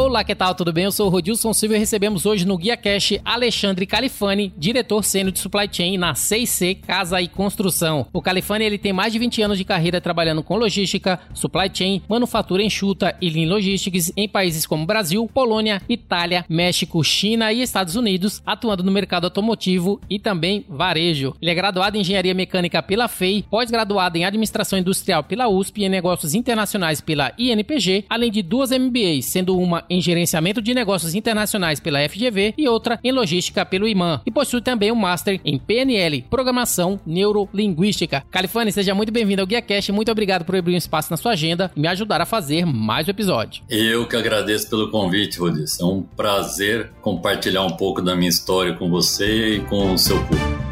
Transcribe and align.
Olá, 0.00 0.22
que 0.22 0.32
tal? 0.32 0.54
Tudo 0.54 0.72
bem? 0.72 0.84
Eu 0.84 0.92
sou 0.92 1.08
o 1.08 1.10
Rodilson 1.10 1.52
Silva 1.52 1.74
e 1.74 1.78
recebemos 1.80 2.24
hoje 2.24 2.46
no 2.46 2.56
Guia 2.56 2.76
Cash 2.76 3.14
Alexandre 3.24 3.84
Califani, 3.84 4.54
diretor 4.56 5.02
sênior 5.02 5.32
de 5.32 5.40
supply 5.40 5.68
chain 5.70 5.98
na 5.98 6.14
C&C 6.14 6.76
Casa 6.76 7.20
e 7.20 7.26
Construção. 7.26 8.06
O 8.12 8.22
Califani 8.22 8.64
ele 8.64 8.78
tem 8.78 8.92
mais 8.92 9.12
de 9.12 9.18
20 9.18 9.42
anos 9.42 9.58
de 9.58 9.64
carreira 9.64 10.00
trabalhando 10.00 10.40
com 10.40 10.56
logística, 10.56 11.18
supply 11.34 11.68
chain, 11.74 12.00
manufatura 12.08 12.62
enxuta 12.62 13.16
e 13.20 13.28
lean 13.28 13.48
logistics 13.48 14.12
em 14.16 14.28
países 14.28 14.64
como 14.64 14.86
Brasil, 14.86 15.28
Polônia, 15.34 15.82
Itália, 15.88 16.44
México, 16.48 17.02
China 17.02 17.52
e 17.52 17.60
Estados 17.60 17.96
Unidos, 17.96 18.40
atuando 18.46 18.84
no 18.84 18.92
mercado 18.92 19.24
automotivo 19.24 20.00
e 20.08 20.20
também 20.20 20.64
varejo. 20.68 21.34
Ele 21.42 21.50
é 21.50 21.54
graduado 21.54 21.96
em 21.96 22.02
engenharia 22.02 22.34
mecânica 22.34 22.80
pela 22.80 23.08
FEI, 23.08 23.44
pós-graduado 23.50 24.16
em 24.16 24.24
administração 24.24 24.78
industrial 24.78 25.24
pela 25.24 25.48
USP 25.48 25.80
e 25.80 25.86
em 25.86 25.88
negócios 25.88 26.34
internacionais 26.34 27.00
pela 27.00 27.32
INPG, 27.36 28.04
além 28.08 28.30
de 28.30 28.42
duas 28.42 28.70
MBAs, 28.70 29.24
sendo 29.24 29.58
uma 29.58 29.87
em 29.88 30.00
gerenciamento 30.00 30.62
de 30.62 30.74
negócios 30.74 31.14
internacionais 31.14 31.80
pela 31.80 32.06
FGV 32.08 32.54
e 32.56 32.68
outra 32.68 32.98
em 33.02 33.12
logística 33.12 33.64
pelo 33.64 33.88
IMAN. 33.88 34.20
E 34.26 34.30
possui 34.30 34.60
também 34.60 34.92
um 34.92 34.94
Master 34.94 35.40
em 35.44 35.58
PNL, 35.58 36.22
Programação 36.28 37.00
Neurolinguística. 37.06 38.24
Califane, 38.30 38.72
seja 38.72 38.94
muito 38.94 39.12
bem-vindo 39.12 39.42
ao 39.42 39.46
Guia 39.46 39.62
Cash. 39.62 39.90
Muito 39.90 40.10
obrigado 40.10 40.44
por 40.44 40.56
abrir 40.56 40.74
um 40.74 40.78
espaço 40.78 41.10
na 41.10 41.16
sua 41.16 41.32
agenda 41.32 41.70
e 41.76 41.80
me 41.80 41.88
ajudar 41.88 42.20
a 42.20 42.26
fazer 42.26 42.64
mais 42.66 43.06
um 43.06 43.10
episódio. 43.10 43.62
Eu 43.68 44.06
que 44.06 44.16
agradeço 44.16 44.68
pelo 44.68 44.90
convite, 44.90 45.38
Rodis. 45.38 45.80
É 45.80 45.84
um 45.84 46.02
prazer 46.02 46.90
compartilhar 47.00 47.64
um 47.64 47.76
pouco 47.76 48.02
da 48.02 48.14
minha 48.14 48.28
história 48.28 48.74
com 48.74 48.88
você 48.88 49.56
e 49.56 49.60
com 49.60 49.92
o 49.92 49.98
seu 49.98 50.18
público. 50.26 50.67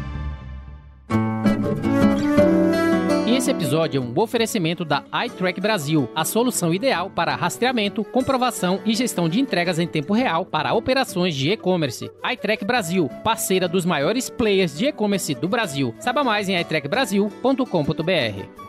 Esse 3.37 3.51
episódio 3.51 4.01
é 4.01 4.03
um 4.03 4.19
oferecimento 4.19 4.83
da 4.83 5.03
iTrack 5.25 5.61
Brasil, 5.61 6.09
a 6.15 6.25
solução 6.25 6.73
ideal 6.73 7.11
para 7.11 7.35
rastreamento, 7.35 8.03
comprovação 8.03 8.81
e 8.83 8.95
gestão 8.95 9.29
de 9.29 9.39
entregas 9.39 9.77
em 9.77 9.85
tempo 9.85 10.11
real 10.11 10.43
para 10.43 10.73
operações 10.73 11.35
de 11.35 11.51
e-commerce. 11.51 12.09
iTrack 12.33 12.65
Brasil, 12.65 13.07
parceira 13.23 13.67
dos 13.67 13.85
maiores 13.85 14.27
players 14.27 14.75
de 14.75 14.87
e-commerce 14.87 15.35
do 15.35 15.47
Brasil. 15.47 15.93
Saiba 15.99 16.23
mais 16.23 16.49
em 16.49 16.59
iTrackbrasil.com.br. 16.59 18.66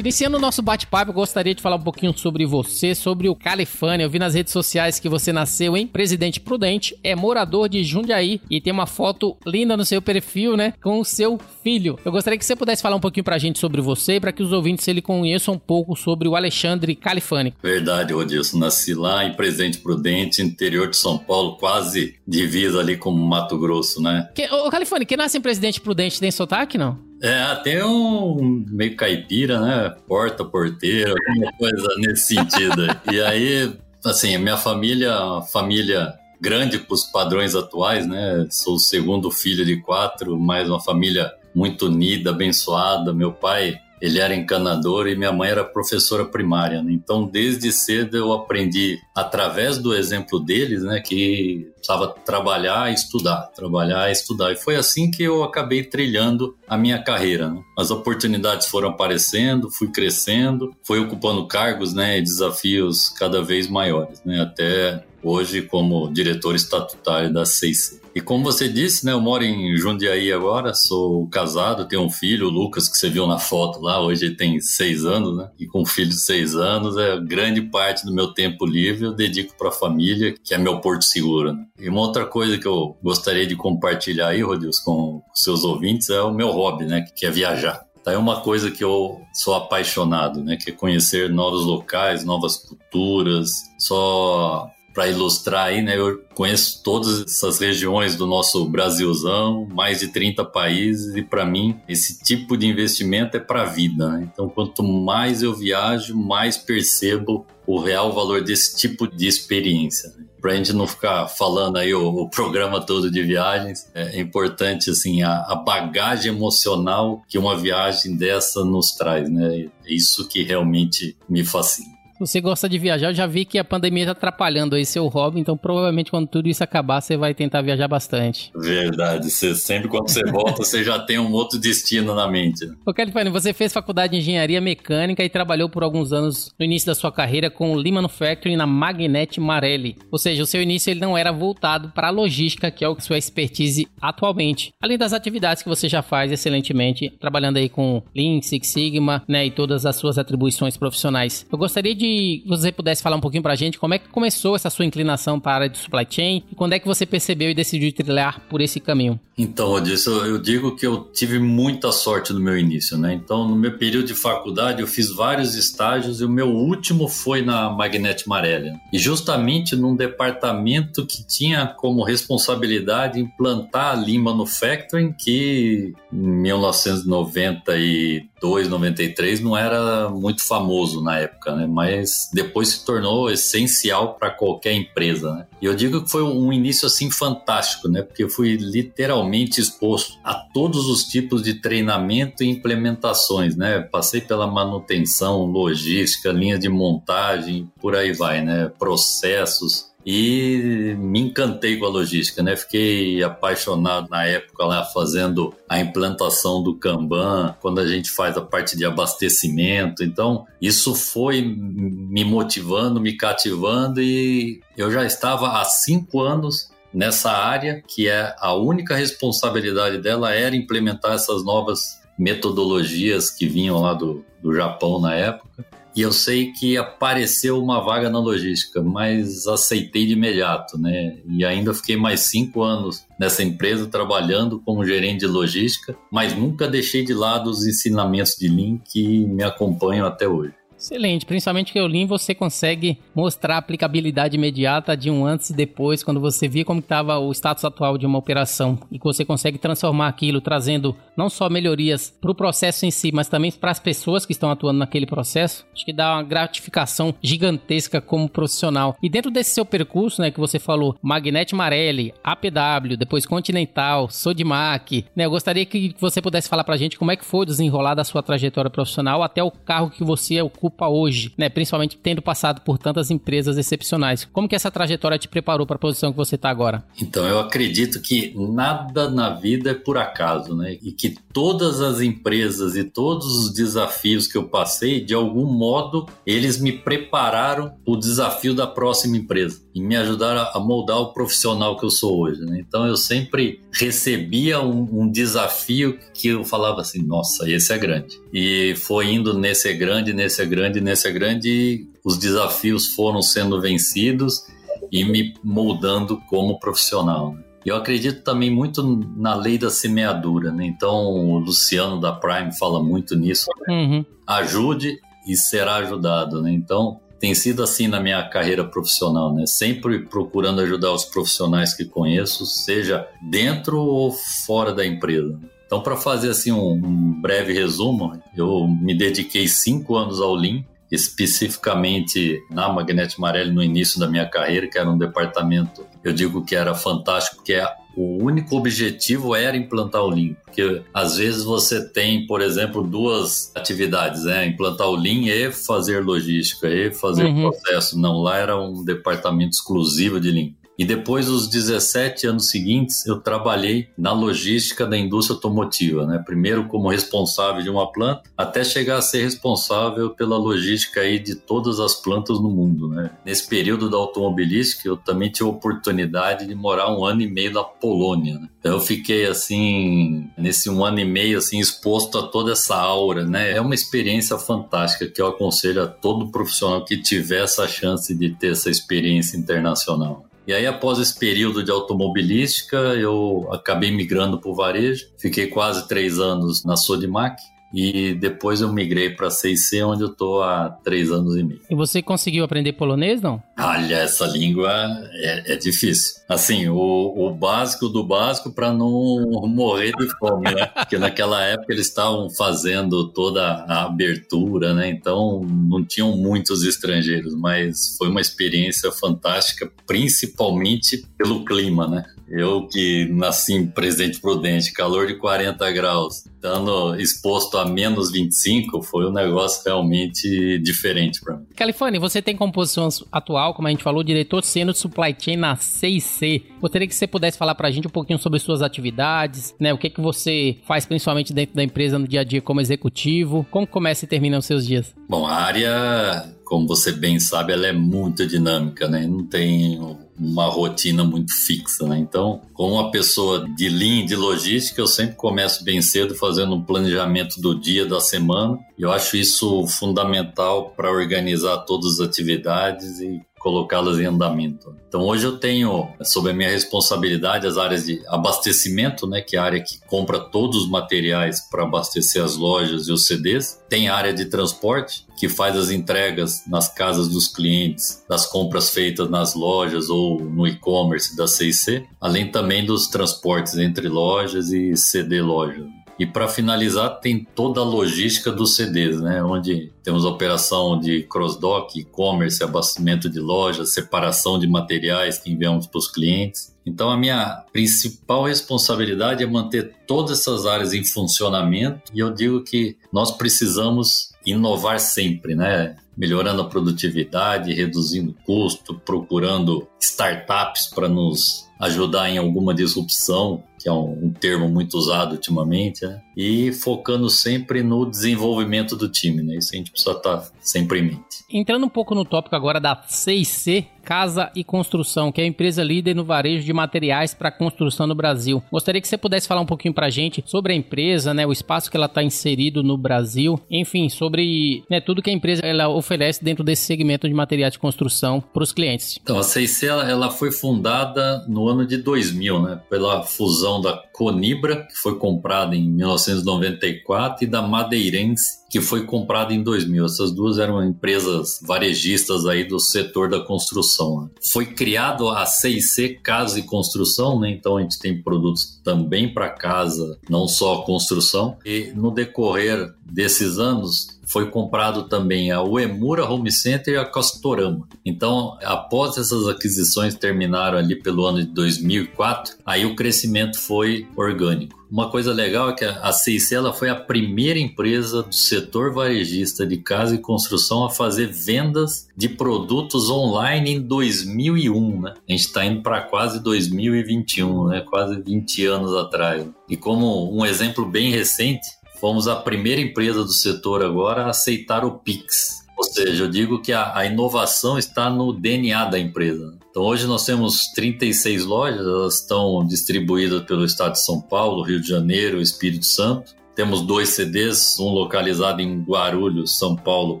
Iniciando 0.06 0.36
o 0.36 0.40
nosso 0.40 0.62
bate-papo, 0.62 1.10
eu 1.10 1.14
gostaria 1.14 1.52
de 1.52 1.60
falar 1.60 1.74
um 1.74 1.82
pouquinho 1.82 2.16
sobre 2.16 2.46
você, 2.46 2.94
sobre 2.94 3.28
o 3.28 3.34
Califânia. 3.34 4.04
Eu 4.04 4.08
vi 4.08 4.20
nas 4.20 4.34
redes 4.34 4.52
sociais 4.52 5.00
que 5.00 5.08
você 5.08 5.32
nasceu 5.32 5.76
em 5.76 5.84
Presidente 5.84 6.38
Prudente, 6.38 6.96
é 7.02 7.16
morador 7.16 7.68
de 7.68 7.82
Jundiaí 7.82 8.40
e 8.48 8.60
tem 8.60 8.72
uma 8.72 8.86
foto 8.86 9.36
linda 9.44 9.76
no 9.76 9.84
seu 9.84 10.00
perfil, 10.00 10.56
né, 10.56 10.74
com 10.80 11.00
o 11.00 11.04
seu 11.04 11.40
filho. 11.60 11.98
Eu 12.04 12.12
gostaria 12.12 12.38
que 12.38 12.44
você 12.44 12.54
pudesse 12.54 12.82
falar 12.82 12.94
um 12.94 13.00
pouquinho 13.00 13.24
pra 13.24 13.36
gente 13.36 13.58
sobre 13.58 13.80
você, 13.80 14.20
para 14.20 14.30
que 14.30 14.44
os 14.44 14.52
ouvintes 14.52 14.86
ele 14.86 15.02
conheçam 15.02 15.54
um 15.54 15.58
pouco 15.58 15.96
sobre 15.96 16.28
o 16.28 16.36
Alexandre 16.36 16.94
Califani. 16.94 17.52
Verdade, 17.60 18.12
Rodilson. 18.12 18.58
Nasci 18.58 18.94
lá 18.94 19.24
em 19.24 19.34
Presidente 19.34 19.78
Prudente, 19.78 20.40
interior 20.40 20.88
de 20.88 20.96
São 20.96 21.18
Paulo, 21.18 21.56
quase 21.56 22.14
divisa 22.24 22.78
ali 22.78 22.96
com 22.96 23.10
Mato 23.10 23.58
Grosso, 23.58 24.00
né? 24.00 24.28
Que, 24.36 24.46
ô, 24.54 24.70
Califani, 24.70 25.04
quem 25.04 25.18
nasce 25.18 25.36
em 25.36 25.40
Presidente 25.40 25.80
Prudente 25.80 26.20
tem 26.20 26.30
sotaque, 26.30 26.78
não? 26.78 27.05
É, 27.22 27.54
tem 27.56 27.82
um 27.82 28.64
meio 28.68 28.96
caipira, 28.96 29.60
né? 29.60 29.96
Porta, 30.06 30.44
porteira, 30.44 31.14
alguma 31.28 31.52
coisa 31.52 31.88
nesse 31.98 32.34
sentido. 32.34 32.86
e 33.10 33.20
aí, 33.20 33.72
assim, 34.04 34.36
minha 34.38 34.56
família, 34.56 35.16
família 35.52 36.14
grande 36.40 36.78
para 36.78 36.94
os 36.94 37.04
padrões 37.04 37.54
atuais, 37.54 38.06
né? 38.06 38.46
Sou 38.50 38.74
o 38.74 38.78
segundo 38.78 39.30
filho 39.30 39.64
de 39.64 39.80
quatro, 39.80 40.38
mais 40.38 40.68
uma 40.68 40.80
família 40.80 41.32
muito 41.54 41.86
unida, 41.86 42.30
abençoada. 42.30 43.12
Meu 43.14 43.32
pai 43.32 43.78
ele 44.00 44.18
era 44.18 44.34
encanador 44.34 45.08
e 45.08 45.16
minha 45.16 45.32
mãe 45.32 45.50
era 45.50 45.64
professora 45.64 46.24
primária. 46.24 46.82
Né? 46.82 46.92
Então, 46.92 47.26
desde 47.26 47.72
cedo 47.72 48.16
eu 48.16 48.32
aprendi 48.32 48.98
através 49.14 49.78
do 49.78 49.94
exemplo 49.94 50.38
deles, 50.38 50.82
né, 50.82 51.00
que 51.00 51.70
precisava 51.76 52.08
trabalhar 52.24 52.90
e 52.90 52.94
estudar, 52.94 53.50
trabalhar 53.54 54.08
e 54.08 54.12
estudar. 54.12 54.52
E 54.52 54.56
foi 54.56 54.76
assim 54.76 55.10
que 55.10 55.22
eu 55.22 55.42
acabei 55.42 55.84
trilhando 55.84 56.56
a 56.68 56.76
minha 56.76 57.02
carreira. 57.02 57.48
Né? 57.48 57.60
As 57.78 57.90
oportunidades 57.90 58.66
foram 58.66 58.90
aparecendo, 58.90 59.70
fui 59.70 59.88
crescendo, 59.88 60.74
fui 60.82 60.98
ocupando 60.98 61.46
cargos, 61.46 61.94
né, 61.94 62.18
e 62.18 62.22
desafios 62.22 63.08
cada 63.10 63.42
vez 63.42 63.68
maiores, 63.68 64.22
né, 64.24 64.40
até 64.40 65.04
hoje 65.22 65.62
como 65.62 66.12
diretor 66.12 66.54
estatutário 66.54 67.32
da 67.32 67.44
CIC. 67.44 68.00
E 68.16 68.20
como 68.22 68.44
você 68.44 68.66
disse, 68.66 69.04
né, 69.04 69.12
eu 69.12 69.20
moro 69.20 69.44
em 69.44 69.76
Jundiaí 69.76 70.32
agora, 70.32 70.72
sou 70.72 71.28
casado, 71.28 71.86
tenho 71.86 72.02
um 72.02 72.08
filho, 72.08 72.46
o 72.46 72.50
Lucas, 72.50 72.88
que 72.88 72.96
você 72.96 73.10
viu 73.10 73.26
na 73.26 73.38
foto 73.38 73.78
lá, 73.78 74.00
hoje 74.00 74.24
ele 74.24 74.36
tem 74.36 74.58
seis 74.58 75.04
anos, 75.04 75.36
né? 75.36 75.50
E 75.58 75.66
com 75.66 75.82
um 75.82 75.84
filho 75.84 76.08
de 76.08 76.18
seis 76.18 76.54
anos, 76.54 76.96
é 76.96 77.20
grande 77.20 77.60
parte 77.60 78.06
do 78.06 78.14
meu 78.14 78.28
tempo 78.28 78.64
livre 78.64 79.04
eu 79.04 79.12
dedico 79.12 79.54
para 79.58 79.68
a 79.68 79.72
família, 79.72 80.34
que 80.42 80.54
é 80.54 80.58
meu 80.58 80.80
porto 80.80 81.04
seguro. 81.04 81.52
Né? 81.52 81.66
E 81.78 81.90
uma 81.90 82.00
outra 82.00 82.24
coisa 82.24 82.56
que 82.56 82.66
eu 82.66 82.96
gostaria 83.02 83.46
de 83.46 83.54
compartilhar 83.54 84.28
aí, 84.28 84.40
Rodilson, 84.40 84.82
com 84.82 85.22
seus 85.34 85.62
ouvintes, 85.62 86.08
é 86.08 86.22
o 86.22 86.32
meu 86.32 86.50
hobby, 86.52 86.86
né, 86.86 87.04
que 87.14 87.26
é 87.26 87.30
viajar. 87.30 87.86
Tá, 88.02 88.12
é 88.12 88.16
uma 88.16 88.40
coisa 88.40 88.70
que 88.70 88.84
eu 88.84 89.20
sou 89.34 89.52
apaixonado, 89.54 90.42
né? 90.42 90.56
Que 90.56 90.70
é 90.70 90.72
conhecer 90.72 91.28
novos 91.28 91.66
locais, 91.66 92.24
novas 92.24 92.56
culturas. 92.56 93.50
Só 93.80 94.70
para 94.96 95.08
ilustrar 95.08 95.66
aí, 95.66 95.82
né? 95.82 95.98
Eu 95.98 96.24
conheço 96.34 96.82
todas 96.82 97.20
essas 97.20 97.58
regiões 97.58 98.16
do 98.16 98.26
nosso 98.26 98.64
Brasilzão, 98.64 99.68
mais 99.70 100.00
de 100.00 100.08
30 100.08 100.42
países, 100.46 101.14
e 101.14 101.22
para 101.22 101.44
mim 101.44 101.78
esse 101.86 102.18
tipo 102.24 102.56
de 102.56 102.66
investimento 102.66 103.36
é 103.36 103.40
para 103.40 103.60
a 103.60 103.66
vida. 103.66 104.08
Né? 104.08 104.30
Então, 104.32 104.48
quanto 104.48 104.82
mais 104.82 105.42
eu 105.42 105.52
viajo, 105.52 106.16
mais 106.16 106.56
percebo 106.56 107.46
o 107.66 107.78
real 107.78 108.10
valor 108.10 108.42
desse 108.42 108.74
tipo 108.74 109.06
de 109.06 109.26
experiência. 109.26 110.14
Né? 110.16 110.24
Para 110.40 110.52
a 110.52 110.56
gente 110.56 110.72
não 110.72 110.86
ficar 110.86 111.28
falando 111.28 111.76
aí 111.76 111.92
o, 111.92 112.08
o, 112.08 112.30
programa 112.30 112.80
todo 112.80 113.10
de 113.10 113.22
viagens, 113.22 113.90
é 113.92 114.18
importante 114.18 114.88
assim 114.88 115.22
a, 115.22 115.40
a, 115.42 115.56
bagagem 115.56 116.32
emocional 116.32 117.22
que 117.28 117.36
uma 117.36 117.54
viagem 117.54 118.16
dessa 118.16 118.64
nos 118.64 118.92
traz, 118.92 119.28
né? 119.28 119.66
É 119.84 119.92
isso 119.92 120.26
que 120.26 120.42
realmente 120.42 121.14
me 121.28 121.44
fascina. 121.44 121.95
Você 122.18 122.40
gosta 122.40 122.68
de 122.68 122.78
viajar, 122.78 123.10
eu 123.10 123.14
já 123.14 123.26
vi 123.26 123.44
que 123.44 123.58
a 123.58 123.64
pandemia 123.64 124.06
tá 124.06 124.12
atrapalhando 124.12 124.74
aí 124.74 124.86
seu 124.86 125.06
hobby, 125.06 125.40
então 125.40 125.56
provavelmente 125.56 126.10
quando 126.10 126.26
tudo 126.26 126.48
isso 126.48 126.64
acabar, 126.64 127.00
você 127.00 127.16
vai 127.16 127.34
tentar 127.34 127.62
viajar 127.62 127.86
bastante. 127.88 128.50
Verdade, 128.54 129.30
você, 129.30 129.54
sempre 129.54 129.88
quando 129.88 130.08
você 130.08 130.24
volta, 130.24 130.64
você 130.64 130.82
já 130.82 130.98
tem 130.98 131.18
um 131.18 131.32
outro 131.32 131.58
destino 131.58 132.14
na 132.14 132.26
mente. 132.26 132.66
Ô 132.86 132.94
Califane, 132.94 133.28
você 133.28 133.52
fez 133.52 133.72
faculdade 133.72 134.12
de 134.12 134.18
engenharia 134.18 134.60
mecânica 134.60 135.22
e 135.22 135.28
trabalhou 135.28 135.68
por 135.68 135.82
alguns 135.82 136.12
anos 136.12 136.54
no 136.58 136.64
início 136.64 136.86
da 136.86 136.94
sua 136.94 137.12
carreira 137.12 137.50
com 137.50 137.72
o 137.72 137.74
Lean 137.74 137.94
Manufacturing 137.94 138.56
na 138.56 138.66
Magnet 138.66 139.38
Marelli. 139.38 139.96
Ou 140.10 140.18
seja, 140.18 140.42
o 140.42 140.46
seu 140.46 140.62
início 140.62 140.90
ele 140.90 141.00
não 141.00 141.18
era 141.18 141.32
voltado 141.32 141.90
para 141.90 142.08
a 142.08 142.10
logística, 142.10 142.70
que 142.70 142.84
é 142.84 142.88
o 142.88 142.96
que 142.96 143.04
sua 143.04 143.18
expertise 143.18 143.86
atualmente. 144.00 144.72
Além 144.80 144.96
das 144.96 145.12
atividades 145.12 145.62
que 145.62 145.68
você 145.68 145.88
já 145.88 146.02
faz 146.02 146.32
excelentemente, 146.32 147.10
trabalhando 147.20 147.58
aí 147.58 147.68
com 147.68 148.02
Lean, 148.14 148.40
Six 148.40 148.68
Sigma, 148.68 149.22
né, 149.28 149.46
e 149.46 149.50
todas 149.50 149.84
as 149.84 149.96
suas 149.96 150.18
atribuições 150.18 150.76
profissionais. 150.76 151.46
Eu 151.50 151.58
gostaria 151.58 151.94
de 151.94 152.05
que 152.06 152.44
você 152.46 152.70
pudesse 152.70 153.02
falar 153.02 153.16
um 153.16 153.20
pouquinho 153.20 153.42
pra 153.42 153.56
gente 153.56 153.78
como 153.78 153.94
é 153.94 153.98
que 153.98 154.08
começou 154.08 154.54
essa 154.54 154.70
sua 154.70 154.84
inclinação 154.84 155.40
para 155.40 155.52
a 155.52 155.54
área 155.56 155.68
de 155.68 155.78
supply 155.78 156.06
chain 156.08 156.44
e 156.50 156.54
quando 156.54 156.72
é 156.72 156.78
que 156.78 156.86
você 156.86 157.04
percebeu 157.04 157.50
e 157.50 157.54
decidiu 157.54 157.92
trilhar 157.92 158.40
por 158.48 158.60
esse 158.60 158.78
caminho? 158.78 159.18
Então, 159.38 159.72
Odilson, 159.72 160.24
eu 160.24 160.38
digo 160.38 160.74
que 160.76 160.86
eu 160.86 161.04
tive 161.12 161.38
muita 161.38 161.92
sorte 161.92 162.32
no 162.32 162.40
meu 162.40 162.58
início, 162.58 162.96
né? 162.96 163.12
Então, 163.12 163.46
no 163.46 163.54
meu 163.54 163.76
período 163.76 164.06
de 164.06 164.14
faculdade, 164.14 164.80
eu 164.80 164.86
fiz 164.86 165.14
vários 165.14 165.54
estágios 165.54 166.22
e 166.22 166.24
o 166.24 166.28
meu 166.28 166.48
último 166.48 167.06
foi 167.06 167.42
na 167.42 167.68
Magnet 167.68 168.26
Marelli. 168.26 168.72
E 168.90 168.98
justamente 168.98 169.76
num 169.76 169.94
departamento 169.94 171.04
que 171.04 171.22
tinha 171.26 171.66
como 171.66 172.02
responsabilidade 172.02 173.20
implantar 173.20 173.92
a 173.92 174.00
Lean 174.00 174.22
Manufacturing, 174.22 175.12
que 175.12 175.92
em 176.10 176.16
1992, 176.16 178.68
93 178.70 179.40
não 179.40 179.54
era 179.54 180.08
muito 180.08 180.42
famoso 180.42 181.02
na 181.02 181.18
época, 181.18 181.54
né? 181.54 181.66
Mas 181.66 181.95
mas 181.96 182.30
depois 182.32 182.68
se 182.68 182.84
tornou 182.84 183.30
essencial 183.30 184.14
para 184.14 184.30
qualquer 184.30 184.72
empresa. 184.74 185.32
Né? 185.32 185.46
E 185.60 185.66
eu 185.66 185.74
digo 185.74 186.02
que 186.02 186.10
foi 186.10 186.22
um 186.22 186.52
início 186.52 186.86
assim 186.86 187.10
fantástico, 187.10 187.88
né? 187.88 188.02
porque 188.02 188.24
eu 188.24 188.28
fui 188.28 188.56
literalmente 188.56 189.60
exposto 189.60 190.18
a 190.22 190.34
todos 190.34 190.88
os 190.88 191.04
tipos 191.04 191.42
de 191.42 191.54
treinamento 191.54 192.44
e 192.44 192.48
implementações. 192.48 193.56
Né? 193.56 193.80
Passei 193.80 194.20
pela 194.20 194.46
manutenção, 194.46 195.44
logística, 195.44 196.30
linha 196.30 196.58
de 196.58 196.68
montagem, 196.68 197.70
por 197.80 197.96
aí 197.96 198.12
vai, 198.12 198.44
né? 198.44 198.70
processos 198.78 199.95
e 200.06 200.94
me 201.00 201.18
encantei 201.20 201.76
com 201.76 201.84
a 201.84 201.88
logística, 201.88 202.40
né? 202.40 202.54
Fiquei 202.54 203.24
apaixonado 203.24 204.08
na 204.08 204.24
época 204.24 204.64
lá 204.64 204.84
fazendo 204.84 205.52
a 205.68 205.80
implantação 205.80 206.62
do 206.62 206.76
Kanban, 206.76 207.56
quando 207.60 207.80
a 207.80 207.86
gente 207.86 208.08
faz 208.12 208.36
a 208.36 208.40
parte 208.40 208.76
de 208.76 208.84
abastecimento. 208.84 210.04
Então, 210.04 210.46
isso 210.62 210.94
foi 210.94 211.42
me 211.42 212.24
motivando, 212.24 213.00
me 213.00 213.16
cativando 213.16 214.00
e 214.00 214.60
eu 214.76 214.92
já 214.92 215.04
estava 215.04 215.60
há 215.60 215.64
cinco 215.64 216.20
anos 216.20 216.70
nessa 216.94 217.32
área, 217.32 217.82
que 217.88 218.08
é 218.08 218.32
a 218.38 218.54
única 218.54 218.94
responsabilidade 218.94 219.98
dela 219.98 220.32
era 220.32 220.54
implementar 220.54 221.14
essas 221.14 221.44
novas 221.44 222.00
metodologias 222.16 223.28
que 223.28 223.48
vinham 223.48 223.80
lá 223.80 223.92
do, 223.92 224.24
do 224.40 224.54
Japão 224.54 225.00
na 225.00 225.14
época. 225.14 225.66
E 225.96 226.02
eu 226.02 226.12
sei 226.12 226.52
que 226.52 226.76
apareceu 226.76 227.58
uma 227.58 227.82
vaga 227.82 228.10
na 228.10 228.18
logística, 228.18 228.82
mas 228.82 229.46
aceitei 229.46 230.04
de 230.04 230.12
imediato, 230.12 230.76
né? 230.76 231.16
E 231.26 231.42
ainda 231.42 231.72
fiquei 231.72 231.96
mais 231.96 232.20
cinco 232.20 232.62
anos 232.62 233.06
nessa 233.18 233.42
empresa 233.42 233.86
trabalhando 233.86 234.60
como 234.60 234.84
gerente 234.84 235.20
de 235.20 235.26
logística, 235.26 235.96
mas 236.12 236.36
nunca 236.36 236.68
deixei 236.68 237.02
de 237.02 237.14
lado 237.14 237.48
os 237.48 237.66
ensinamentos 237.66 238.36
de 238.38 238.46
Lean 238.46 238.76
que 238.76 239.26
me 239.26 239.42
acompanham 239.42 240.06
até 240.06 240.28
hoje. 240.28 240.52
Excelente, 240.86 241.26
principalmente 241.26 241.72
que 241.72 241.80
o 241.80 241.86
Lean 241.88 242.06
você 242.06 242.32
consegue 242.32 242.96
mostrar 243.12 243.56
a 243.56 243.58
aplicabilidade 243.58 244.36
imediata 244.36 244.96
de 244.96 245.10
um 245.10 245.26
antes 245.26 245.50
e 245.50 245.52
depois, 245.52 246.04
quando 246.04 246.20
você 246.20 246.46
vê 246.46 246.62
como 246.62 246.78
estava 246.78 247.18
o 247.18 247.32
status 247.32 247.64
atual 247.64 247.98
de 247.98 248.06
uma 248.06 248.18
operação 248.18 248.78
e 248.88 248.96
que 248.96 249.04
você 249.04 249.24
consegue 249.24 249.58
transformar 249.58 250.06
aquilo, 250.06 250.40
trazendo 250.40 250.94
não 251.16 251.28
só 251.28 251.50
melhorias 251.50 252.14
para 252.20 252.30
o 252.30 252.34
processo 252.36 252.86
em 252.86 252.92
si, 252.92 253.10
mas 253.12 253.28
também 253.28 253.50
para 253.50 253.72
as 253.72 253.80
pessoas 253.80 254.24
que 254.24 254.30
estão 254.30 254.48
atuando 254.48 254.78
naquele 254.78 255.06
processo. 255.06 255.66
Acho 255.74 255.84
que 255.84 255.92
dá 255.92 256.14
uma 256.14 256.22
gratificação 256.22 257.12
gigantesca 257.20 258.00
como 258.00 258.28
profissional. 258.28 258.96
E 259.02 259.08
dentro 259.08 259.32
desse 259.32 259.50
seu 259.50 259.64
percurso, 259.64 260.22
né, 260.22 260.30
que 260.30 260.38
você 260.38 260.60
falou, 260.60 260.94
Magnete 261.02 261.56
Marelli, 261.56 262.14
APW, 262.22 262.96
depois 262.96 263.26
Continental, 263.26 264.08
Sodimac, 264.08 265.04
né, 265.16 265.24
eu 265.24 265.30
gostaria 265.30 265.66
que 265.66 265.96
você 265.98 266.22
pudesse 266.22 266.48
falar 266.48 266.62
para 266.62 266.76
a 266.76 266.78
gente 266.78 266.96
como 266.96 267.10
é 267.10 267.16
que 267.16 267.24
foi 267.24 267.44
desenrolar 267.44 267.96
da 267.96 268.04
sua 268.04 268.22
trajetória 268.22 268.70
profissional 268.70 269.24
até 269.24 269.42
o 269.42 269.50
carro 269.50 269.90
que 269.90 270.04
você 270.04 270.40
ocupa 270.40 270.75
ocupa 270.76 270.88
hoje, 270.88 271.32
né? 271.36 271.48
Principalmente 271.48 271.96
tendo 271.96 272.20
passado 272.20 272.60
por 272.60 272.78
tantas 272.78 273.10
empresas 273.10 273.56
excepcionais. 273.56 274.28
Como 274.30 274.48
que 274.48 274.54
essa 274.54 274.70
trajetória 274.70 275.18
te 275.18 275.26
preparou 275.26 275.66
para 275.66 275.76
a 275.76 275.78
posição 275.78 276.12
que 276.12 276.16
você 276.16 276.34
está 276.34 276.50
agora? 276.50 276.84
Então, 277.00 277.26
eu 277.26 277.38
acredito 277.38 278.00
que 278.00 278.34
nada 278.36 279.10
na 279.10 279.30
vida 279.30 279.70
é 279.70 279.74
por 279.74 279.96
acaso, 279.96 280.54
né? 280.54 280.76
E 280.82 280.92
que 280.92 281.16
todas 281.32 281.80
as 281.80 282.00
empresas 282.00 282.76
e 282.76 282.84
todos 282.84 283.26
os 283.26 283.52
desafios 283.52 284.26
que 284.26 284.36
eu 284.36 284.44
passei, 284.44 285.02
de 285.02 285.14
algum 285.14 285.46
modo, 285.46 286.06
eles 286.26 286.60
me 286.60 286.72
prepararam 286.72 287.72
o 287.86 287.96
desafio 287.96 288.54
da 288.54 288.66
próxima 288.66 289.16
empresa 289.16 289.66
e 289.76 289.80
me 289.80 289.94
ajudaram 289.94 290.48
a 290.54 290.58
moldar 290.58 290.96
o 290.96 291.12
profissional 291.12 291.76
que 291.78 291.84
eu 291.84 291.90
sou 291.90 292.18
hoje. 292.18 292.40
Né? 292.40 292.64
Então 292.66 292.86
eu 292.86 292.96
sempre 292.96 293.60
recebia 293.70 294.58
um, 294.58 295.02
um, 295.02 295.10
desafio 295.10 295.98
que 296.14 296.28
eu 296.28 296.42
falava 296.44 296.80
assim, 296.80 297.02
nossa, 297.02 297.48
esse 297.50 297.70
é 297.74 297.76
grande. 297.76 298.18
E 298.32 298.74
foi 298.76 299.12
indo 299.12 299.38
nesse 299.38 299.68
é 299.68 299.74
grande, 299.74 300.14
nesse 300.14 300.40
é 300.40 300.46
grande, 300.46 300.65
nesse 300.68 301.08
é 301.08 301.12
grande, 301.12 301.88
os 302.04 302.18
desafios 302.18 302.88
foram 302.88 303.22
sendo 303.22 303.60
vencidos 303.60 304.44
e 304.92 305.04
me 305.04 305.34
moldando 305.42 306.20
como 306.28 306.58
profissional. 306.58 307.34
Né? 307.34 307.42
Eu 307.64 307.74
acredito 307.76 308.22
também 308.22 308.50
muito 308.50 308.82
na 309.16 309.34
lei 309.34 309.58
da 309.58 309.70
semeadura, 309.70 310.52
né? 310.52 310.64
Então, 310.64 311.06
o 311.06 311.38
Luciano 311.38 312.00
da 312.00 312.12
Prime 312.12 312.56
fala 312.56 312.80
muito 312.80 313.16
nisso. 313.16 313.46
Uhum. 313.68 314.04
Ajude 314.24 314.96
e 315.26 315.36
será 315.36 315.76
ajudado, 315.76 316.40
né? 316.40 316.52
Então, 316.52 317.00
tem 317.18 317.34
sido 317.34 317.62
assim 317.64 317.88
na 317.88 317.98
minha 317.98 318.22
carreira 318.28 318.64
profissional, 318.64 319.34
né? 319.34 319.46
Sempre 319.46 319.98
procurando 320.06 320.60
ajudar 320.60 320.92
os 320.92 321.04
profissionais 321.04 321.74
que 321.74 321.84
conheço, 321.84 322.46
seja 322.46 323.08
dentro 323.20 323.80
ou 323.80 324.12
fora 324.12 324.72
da 324.72 324.86
empresa. 324.86 325.36
Então, 325.66 325.82
para 325.82 325.96
fazer 325.96 326.30
assim 326.30 326.52
um, 326.52 326.74
um, 326.74 327.20
breve 327.20 327.52
resumo, 327.52 328.20
eu 328.36 328.66
me 328.68 328.94
dediquei 328.94 329.48
cinco 329.48 329.96
anos 329.96 330.20
ao 330.20 330.34
Lean, 330.34 330.64
especificamente 330.90 332.40
na 332.50 332.68
Magnete 332.72 333.20
Marelli 333.20 333.50
no 333.50 333.62
início 333.62 333.98
da 333.98 334.06
minha 334.06 334.26
carreira, 334.26 334.68
que 334.68 334.78
era 334.78 334.88
um 334.88 334.96
departamento, 334.96 335.84
eu 336.04 336.12
digo 336.12 336.44
que 336.44 336.54
era 336.54 336.74
fantástico, 336.74 337.42
que 337.42 337.54
é 337.54 337.68
o 337.96 338.22
único 338.22 338.56
objetivo 338.56 339.34
era 339.34 339.56
implantar 339.56 340.02
o 340.02 340.10
Lean, 340.10 340.34
porque 340.44 340.82
às 340.92 341.16
vezes 341.16 341.42
você 341.42 341.82
tem, 341.82 342.26
por 342.26 342.42
exemplo, 342.42 342.82
duas 342.82 343.50
atividades, 343.56 344.24
né? 344.24 344.46
Implantar 344.46 344.86
o 344.86 344.94
Lean 344.94 345.24
e 345.24 345.50
fazer 345.50 346.04
logística, 346.04 346.68
e 346.68 346.92
fazer 346.92 347.24
uhum. 347.24 347.50
processo. 347.50 347.98
Não, 347.98 348.18
lá 348.18 348.36
era 348.36 348.60
um 348.60 348.84
departamento 348.84 349.52
exclusivo 349.52 350.20
de 350.20 350.30
Lean. 350.30 350.50
E 350.78 350.84
depois 350.84 351.26
dos 351.26 351.48
17 351.48 352.26
anos 352.26 352.50
seguintes, 352.50 353.06
eu 353.06 353.20
trabalhei 353.20 353.88
na 353.96 354.12
logística 354.12 354.86
da 354.86 354.96
indústria 354.96 355.34
automotiva, 355.34 356.06
né? 356.06 356.22
Primeiro 356.24 356.66
como 356.66 356.90
responsável 356.90 357.62
de 357.62 357.70
uma 357.70 357.90
planta, 357.90 358.22
até 358.36 358.62
chegar 358.62 358.98
a 358.98 359.02
ser 359.02 359.22
responsável 359.22 360.10
pela 360.10 360.36
logística 360.36 361.00
aí 361.00 361.18
de 361.18 361.34
todas 361.34 361.80
as 361.80 361.94
plantas 361.94 362.38
no 362.40 362.50
mundo, 362.50 362.88
né? 362.88 363.10
Nesse 363.24 363.48
período 363.48 363.88
da 363.88 363.96
automobilística, 363.96 364.86
eu 364.86 364.96
também 364.96 365.30
tive 365.30 365.48
a 365.48 365.52
oportunidade 365.52 366.46
de 366.46 366.54
morar 366.54 366.92
um 366.92 367.04
ano 367.04 367.22
e 367.22 367.26
meio 367.26 367.52
na 367.52 367.64
Polônia, 367.64 368.38
né? 368.38 368.48
Então 368.60 368.74
eu 368.74 368.80
fiquei 368.80 369.26
assim, 369.26 370.28
nesse 370.36 370.68
um 370.68 370.84
ano 370.84 370.98
e 370.98 371.04
meio, 371.04 371.38
assim, 371.38 371.58
exposto 371.58 372.18
a 372.18 372.26
toda 372.26 372.52
essa 372.52 372.76
aura, 372.76 373.24
né? 373.24 373.52
É 373.52 373.60
uma 373.60 373.74
experiência 373.74 374.36
fantástica 374.36 375.06
que 375.06 375.22
eu 375.22 375.28
aconselho 375.28 375.82
a 375.82 375.86
todo 375.86 376.30
profissional 376.30 376.84
que 376.84 377.00
tiver 377.00 377.44
essa 377.44 377.66
chance 377.66 378.14
de 378.14 378.30
ter 378.30 378.52
essa 378.52 378.68
experiência 378.68 379.36
internacional. 379.36 380.25
E 380.46 380.52
aí, 380.52 380.66
após 380.66 380.98
esse 380.98 381.18
período 381.18 381.64
de 381.64 381.70
automobilística, 381.70 382.76
eu 382.76 383.48
acabei 383.50 383.90
migrando 383.90 384.38
para 384.38 384.50
o 384.50 384.54
varejo. 384.54 385.08
Fiquei 385.18 385.48
quase 385.48 385.88
três 385.88 386.20
anos 386.20 386.64
na 386.64 386.76
Sodimac. 386.76 387.42
E 387.72 388.14
depois 388.14 388.60
eu 388.60 388.72
migrei 388.72 389.10
para 389.10 389.28
6C, 389.28 389.86
onde 389.86 390.02
eu 390.02 390.08
tô 390.08 390.42
há 390.42 390.70
três 390.84 391.10
anos 391.10 391.36
e 391.36 391.42
meio. 391.42 391.60
E 391.68 391.74
você 391.74 392.00
conseguiu 392.00 392.44
aprender 392.44 392.72
polonês, 392.72 393.20
não? 393.20 393.42
Olha, 393.58 393.96
essa 393.96 394.26
língua 394.26 394.70
é, 395.14 395.54
é 395.54 395.56
difícil. 395.56 396.22
Assim, 396.28 396.68
o, 396.68 396.76
o, 396.76 397.34
básico 397.34 397.88
do 397.88 398.02
básico 398.04 398.52
para 398.52 398.72
não 398.72 399.46
morrer 399.46 399.92
de 399.92 400.08
fome, 400.18 400.54
né? 400.54 400.66
Porque 400.66 400.98
naquela 400.98 401.42
época 401.42 401.72
eles 401.72 401.86
estavam 401.86 402.30
fazendo 402.30 403.08
toda 403.08 403.42
a 403.44 403.84
abertura, 403.84 404.72
né? 404.74 404.88
Então 404.88 405.42
não 405.42 405.84
tinham 405.84 406.16
muitos 406.16 406.64
estrangeiros, 406.64 407.34
mas 407.34 407.96
foi 407.96 408.08
uma 408.08 408.20
experiência 408.20 408.90
fantástica, 408.92 409.70
principalmente 409.86 411.06
pelo 411.16 411.44
clima, 411.44 411.86
né? 411.86 412.04
Eu 412.28 412.66
que 412.66 413.08
nasci 413.12 413.54
em 413.54 413.66
Presidente 413.66 414.20
Prudente, 414.20 414.72
calor 414.72 415.06
de 415.06 415.14
40 415.14 415.70
graus, 415.70 416.26
estando 416.26 416.96
exposto 416.96 417.56
a 417.56 417.64
menos 417.64 418.10
25, 418.10 418.82
foi 418.82 419.06
um 419.06 419.12
negócio 419.12 419.62
realmente 419.64 420.58
diferente 420.58 421.20
para 421.20 421.36
mim. 421.36 421.46
Califone, 421.56 421.98
você 421.98 422.20
tem 422.20 422.36
composição 422.36 422.88
atual, 423.10 423.54
como 423.54 423.68
a 423.68 423.70
gente 423.70 423.82
falou, 423.82 424.02
diretor 424.02 424.40
de 424.40 424.74
supply 424.74 425.14
chain 425.18 425.36
na 425.36 425.56
C&C. 425.56 426.42
Gostaria 426.60 426.86
que 426.86 426.94
você 426.94 427.06
pudesse 427.06 427.38
falar 427.38 427.54
para 427.54 427.68
a 427.68 427.70
gente 427.70 427.86
um 427.86 427.90
pouquinho 427.90 428.18
sobre 428.18 428.38
suas 428.38 428.62
atividades, 428.62 429.54
né? 429.60 429.72
O 429.72 429.78
que 429.78 429.90
que 429.90 430.00
você 430.00 430.58
faz 430.66 430.84
principalmente 430.84 431.32
dentro 431.32 431.54
da 431.54 431.62
empresa 431.62 431.98
no 431.98 432.08
dia 432.08 432.20
a 432.20 432.24
dia 432.24 432.40
como 432.40 432.60
executivo? 432.60 433.46
Como 433.50 433.66
começa 433.66 434.04
e 434.04 434.08
termina 434.08 434.38
os 434.38 434.46
seus 434.46 434.66
dias? 434.66 434.94
Bom, 435.08 435.26
a 435.26 435.34
área, 435.34 436.34
como 436.44 436.66
você 436.66 436.92
bem 436.92 437.18
sabe, 437.20 437.52
ela 437.52 437.66
é 437.66 437.72
muito 437.72 438.26
dinâmica, 438.26 438.88
né? 438.88 439.06
Não 439.06 439.24
tem 439.24 439.78
uma 440.18 440.46
rotina 440.46 441.04
muito 441.04 441.32
fixa, 441.46 441.86
né? 441.86 441.98
Então, 441.98 442.40
como 442.52 442.74
uma 442.74 442.90
pessoa 442.90 443.46
de 443.56 443.68
linha 443.68 444.06
de 444.06 444.16
logística, 444.16 444.80
eu 444.80 444.86
sempre 444.86 445.16
começo 445.16 445.62
bem 445.62 445.80
cedo 445.82 446.14
fazendo 446.14 446.54
um 446.54 446.62
planejamento 446.62 447.40
do 447.40 447.58
dia, 447.58 447.86
da 447.86 448.00
semana. 448.00 448.58
Eu 448.78 448.92
acho 448.92 449.16
isso 449.16 449.66
fundamental 449.66 450.70
para 450.76 450.90
organizar 450.90 451.58
todas 451.58 452.00
as 452.00 452.08
atividades 452.08 453.00
e 453.00 453.20
colocá-las 453.46 454.00
em 454.00 454.06
andamento. 454.06 454.74
Então 454.88 455.02
hoje 455.02 455.24
eu 455.24 455.38
tenho 455.38 455.88
sob 456.02 456.28
a 456.28 456.32
minha 456.32 456.50
responsabilidade 456.50 457.46
as 457.46 457.56
áreas 457.56 457.86
de 457.86 458.02
abastecimento, 458.08 459.06
né, 459.06 459.20
que 459.20 459.36
é 459.36 459.38
a 459.38 459.44
área 459.44 459.62
que 459.62 459.78
compra 459.86 460.18
todos 460.18 460.64
os 460.64 460.68
materiais 460.68 461.40
para 461.48 461.62
abastecer 461.62 462.24
as 462.24 462.36
lojas 462.36 462.88
e 462.88 462.92
os 462.92 463.06
CDs. 463.06 463.62
Tem 463.68 463.88
a 463.88 463.94
área 463.94 464.12
de 464.12 464.24
transporte, 464.24 465.06
que 465.16 465.28
faz 465.28 465.56
as 465.56 465.70
entregas 465.70 466.42
nas 466.48 466.68
casas 466.74 467.06
dos 467.06 467.28
clientes, 467.28 468.04
das 468.08 468.26
compras 468.26 468.70
feitas 468.70 469.08
nas 469.08 469.36
lojas 469.36 469.88
ou 469.90 470.18
no 470.18 470.44
e-commerce 470.44 471.16
da 471.16 471.28
CIC, 471.28 471.86
além 472.00 472.32
também 472.32 472.66
dos 472.66 472.88
transportes 472.88 473.56
entre 473.58 473.86
lojas 473.86 474.50
e 474.50 474.76
CD 474.76 475.22
loja. 475.22 475.64
E 475.98 476.04
para 476.04 476.28
finalizar, 476.28 477.00
tem 477.00 477.24
toda 477.34 477.60
a 477.60 477.64
logística 477.64 478.30
dos 478.30 478.54
CDs, 478.54 479.00
né? 479.00 479.22
Onde 479.22 479.72
temos 479.82 480.04
operação 480.04 480.78
de 480.78 481.02
cross-dock, 481.04 481.78
e-commerce, 481.78 482.44
abastecimento 482.44 483.08
de 483.08 483.18
lojas, 483.18 483.72
separação 483.72 484.38
de 484.38 484.46
materiais 484.46 485.18
que 485.18 485.30
enviamos 485.30 485.66
para 485.66 485.78
os 485.78 485.90
clientes. 485.90 486.54
Então, 486.66 486.90
a 486.90 486.96
minha 486.96 487.44
principal 487.52 488.24
responsabilidade 488.24 489.22
é 489.22 489.26
manter 489.26 489.72
todas 489.86 490.20
essas 490.20 490.44
áreas 490.44 490.74
em 490.74 490.84
funcionamento 490.84 491.92
e 491.94 492.00
eu 492.00 492.12
digo 492.12 492.42
que 492.42 492.76
nós 492.92 493.12
precisamos 493.12 494.12
inovar 494.26 494.80
sempre, 494.80 495.34
né? 495.34 495.76
Melhorando 495.96 496.42
a 496.42 496.48
produtividade, 496.48 497.54
reduzindo 497.54 498.14
custo, 498.26 498.74
procurando 498.74 499.66
startups 499.80 500.66
para 500.66 500.88
nos 500.88 501.46
ajudar 501.58 502.10
em 502.10 502.18
alguma 502.18 502.52
disrupção 502.52 503.42
que 503.58 503.68
é 503.68 503.72
um, 503.72 504.06
um 504.06 504.10
termo 504.10 504.48
muito 504.48 504.76
usado 504.76 505.12
ultimamente, 505.12 505.84
né? 505.84 506.00
e 506.16 506.50
focando 506.50 507.10
sempre 507.10 507.62
no 507.62 507.84
desenvolvimento 507.84 508.74
do 508.74 508.88
time, 508.88 509.22
né? 509.22 509.36
Isso 509.36 509.50
a 509.52 509.56
gente 509.58 509.70
precisa 509.70 509.92
estar 509.94 510.26
sempre 510.40 510.78
em 510.78 510.82
mente. 510.82 511.24
Entrando 511.30 511.66
um 511.66 511.68
pouco 511.68 511.94
no 511.94 512.04
tópico 512.04 512.34
agora 512.34 512.58
da 512.58 512.74
6C, 512.74 513.66
Casa 513.84 514.32
e 514.34 514.42
Construção, 514.42 515.12
que 515.12 515.20
é 515.20 515.24
a 515.24 515.26
empresa 515.26 515.62
líder 515.62 515.94
no 515.94 516.04
varejo 516.04 516.44
de 516.44 516.52
materiais 516.52 517.14
para 517.14 517.30
construção 517.30 517.86
no 517.86 517.94
Brasil. 517.94 518.42
Gostaria 518.50 518.80
que 518.80 518.88
você 518.88 518.98
pudesse 518.98 519.28
falar 519.28 519.40
um 519.40 519.46
pouquinho 519.46 519.74
para 519.74 519.86
a 519.86 519.90
gente 519.90 520.24
sobre 520.26 520.52
a 520.52 520.56
empresa, 520.56 521.14
né, 521.14 521.24
o 521.24 521.30
espaço 521.30 521.70
que 521.70 521.76
ela 521.76 521.86
está 521.86 522.02
inserido 522.02 522.64
no 522.64 522.76
Brasil, 522.76 523.38
enfim, 523.48 523.88
sobre 523.88 524.64
né, 524.68 524.80
tudo 524.80 525.02
que 525.02 525.10
a 525.10 525.12
empresa 525.12 525.42
ela 525.44 525.68
oferece 525.68 526.24
dentro 526.24 526.42
desse 526.42 526.64
segmento 526.64 527.06
de 527.06 527.14
materiais 527.14 527.52
de 527.52 527.60
construção 527.60 528.20
para 528.20 528.42
os 528.42 528.52
clientes. 528.52 528.98
Então, 529.00 529.18
a 529.18 529.22
6C 529.22 529.68
ela, 529.68 529.88
ela 529.88 530.10
foi 530.10 530.32
fundada 530.32 531.24
no 531.28 531.46
ano 531.48 531.64
de 531.64 531.76
2000, 531.76 532.42
né, 532.42 532.60
pela 532.68 533.04
fusão 533.04 533.45
da 533.60 533.82
Conibra, 533.92 534.66
que 534.66 534.76
foi 534.76 534.98
comprada 534.98 535.54
em 535.54 535.68
1994, 535.70 537.24
e 537.24 537.26
da 537.26 537.40
Madeirense, 537.40 538.44
que 538.50 538.60
foi 538.60 538.84
comprada 538.84 539.32
em 539.32 539.42
2000. 539.42 539.84
Essas 539.84 540.12
duas 540.12 540.38
eram 540.38 540.62
empresas 540.62 541.40
varejistas 541.42 542.26
aí 542.26 542.44
do 542.44 542.58
setor 542.58 543.08
da 543.08 543.20
construção. 543.20 544.02
Né? 544.02 544.08
Foi 544.32 544.46
criado 544.46 545.08
a 545.08 545.24
6C 545.24 546.00
Casa 546.02 546.38
e 546.38 546.42
Construção, 546.42 547.20
né? 547.20 547.30
então 547.30 547.56
a 547.56 547.62
gente 547.62 547.78
tem 547.78 548.02
produtos 548.02 548.60
também 548.62 549.12
para 549.12 549.28
casa, 549.28 549.98
não 550.08 550.26
só 550.26 550.62
construção. 550.62 551.36
E 551.44 551.72
no 551.74 551.90
decorrer 551.90 552.74
desses 552.84 553.38
anos, 553.38 553.95
foi 554.06 554.30
comprado 554.30 554.84
também 554.84 555.30
a 555.30 555.42
Uemura 555.42 556.08
Home 556.08 556.30
Center 556.30 556.74
e 556.74 556.76
a 556.76 556.84
Castorama. 556.84 557.68
Então, 557.84 558.38
após 558.42 558.96
essas 558.96 559.26
aquisições 559.26 559.94
terminaram 559.94 560.58
ali 560.58 560.76
pelo 560.76 561.04
ano 561.04 561.18
de 561.18 561.26
2004, 561.32 562.36
aí 562.44 562.64
o 562.64 562.76
crescimento 562.76 563.38
foi 563.38 563.86
orgânico. 563.96 564.56
Uma 564.70 564.90
coisa 564.90 565.12
legal 565.12 565.50
é 565.50 565.54
que 565.54 565.64
a 565.64 565.92
CIC 565.92 566.34
ela 566.34 566.52
foi 566.52 566.68
a 566.68 566.74
primeira 566.74 567.38
empresa 567.38 568.02
do 568.02 568.14
setor 568.14 568.72
varejista 568.72 569.46
de 569.46 569.58
casa 569.58 569.94
e 569.94 569.98
construção 569.98 570.64
a 570.64 570.70
fazer 570.70 571.06
vendas 571.06 571.88
de 571.96 572.08
produtos 572.08 572.90
online 572.90 573.52
em 573.52 573.60
2001, 573.60 574.80
né? 574.80 574.94
A 575.08 575.12
gente 575.12 575.20
está 575.20 575.44
indo 575.44 575.62
para 575.62 575.82
quase 575.82 576.20
2021, 576.20 577.46
né? 577.46 577.60
Quase 577.60 578.00
20 578.02 578.46
anos 578.46 578.74
atrás. 578.74 579.24
E 579.48 579.56
como 579.56 580.12
um 580.12 580.26
exemplo 580.26 580.66
bem 580.66 580.90
recente, 580.90 581.46
fomos 581.86 582.08
a 582.08 582.16
primeira 582.16 582.60
empresa 582.60 583.04
do 583.04 583.12
setor 583.12 583.62
agora 583.62 584.06
a 584.06 584.10
aceitar 584.10 584.64
o 584.64 584.72
Pix. 584.72 585.46
Ou 585.56 585.62
seja, 585.62 586.02
eu 586.02 586.10
digo 586.10 586.42
que 586.42 586.52
a, 586.52 586.76
a 586.76 586.84
inovação 586.84 587.56
está 587.56 587.88
no 587.88 588.12
DNA 588.12 588.64
da 588.64 588.76
empresa. 588.76 589.38
Então 589.48 589.62
hoje 589.62 589.86
nós 589.86 590.04
temos 590.04 590.48
36 590.48 591.24
lojas, 591.24 591.60
elas 591.60 592.00
estão 592.00 592.44
distribuídas 592.44 593.22
pelo 593.22 593.44
estado 593.44 593.74
de 593.74 593.84
São 593.84 594.00
Paulo, 594.00 594.42
Rio 594.42 594.60
de 594.60 594.66
Janeiro, 594.66 595.22
Espírito 595.22 595.64
Santo. 595.64 596.12
Temos 596.34 596.60
dois 596.60 596.88
CDs, 596.88 597.56
um 597.60 597.68
localizado 597.68 598.42
em 598.42 598.62
Guarulhos, 598.62 599.38
São 599.38 599.54
Paulo, 599.54 600.00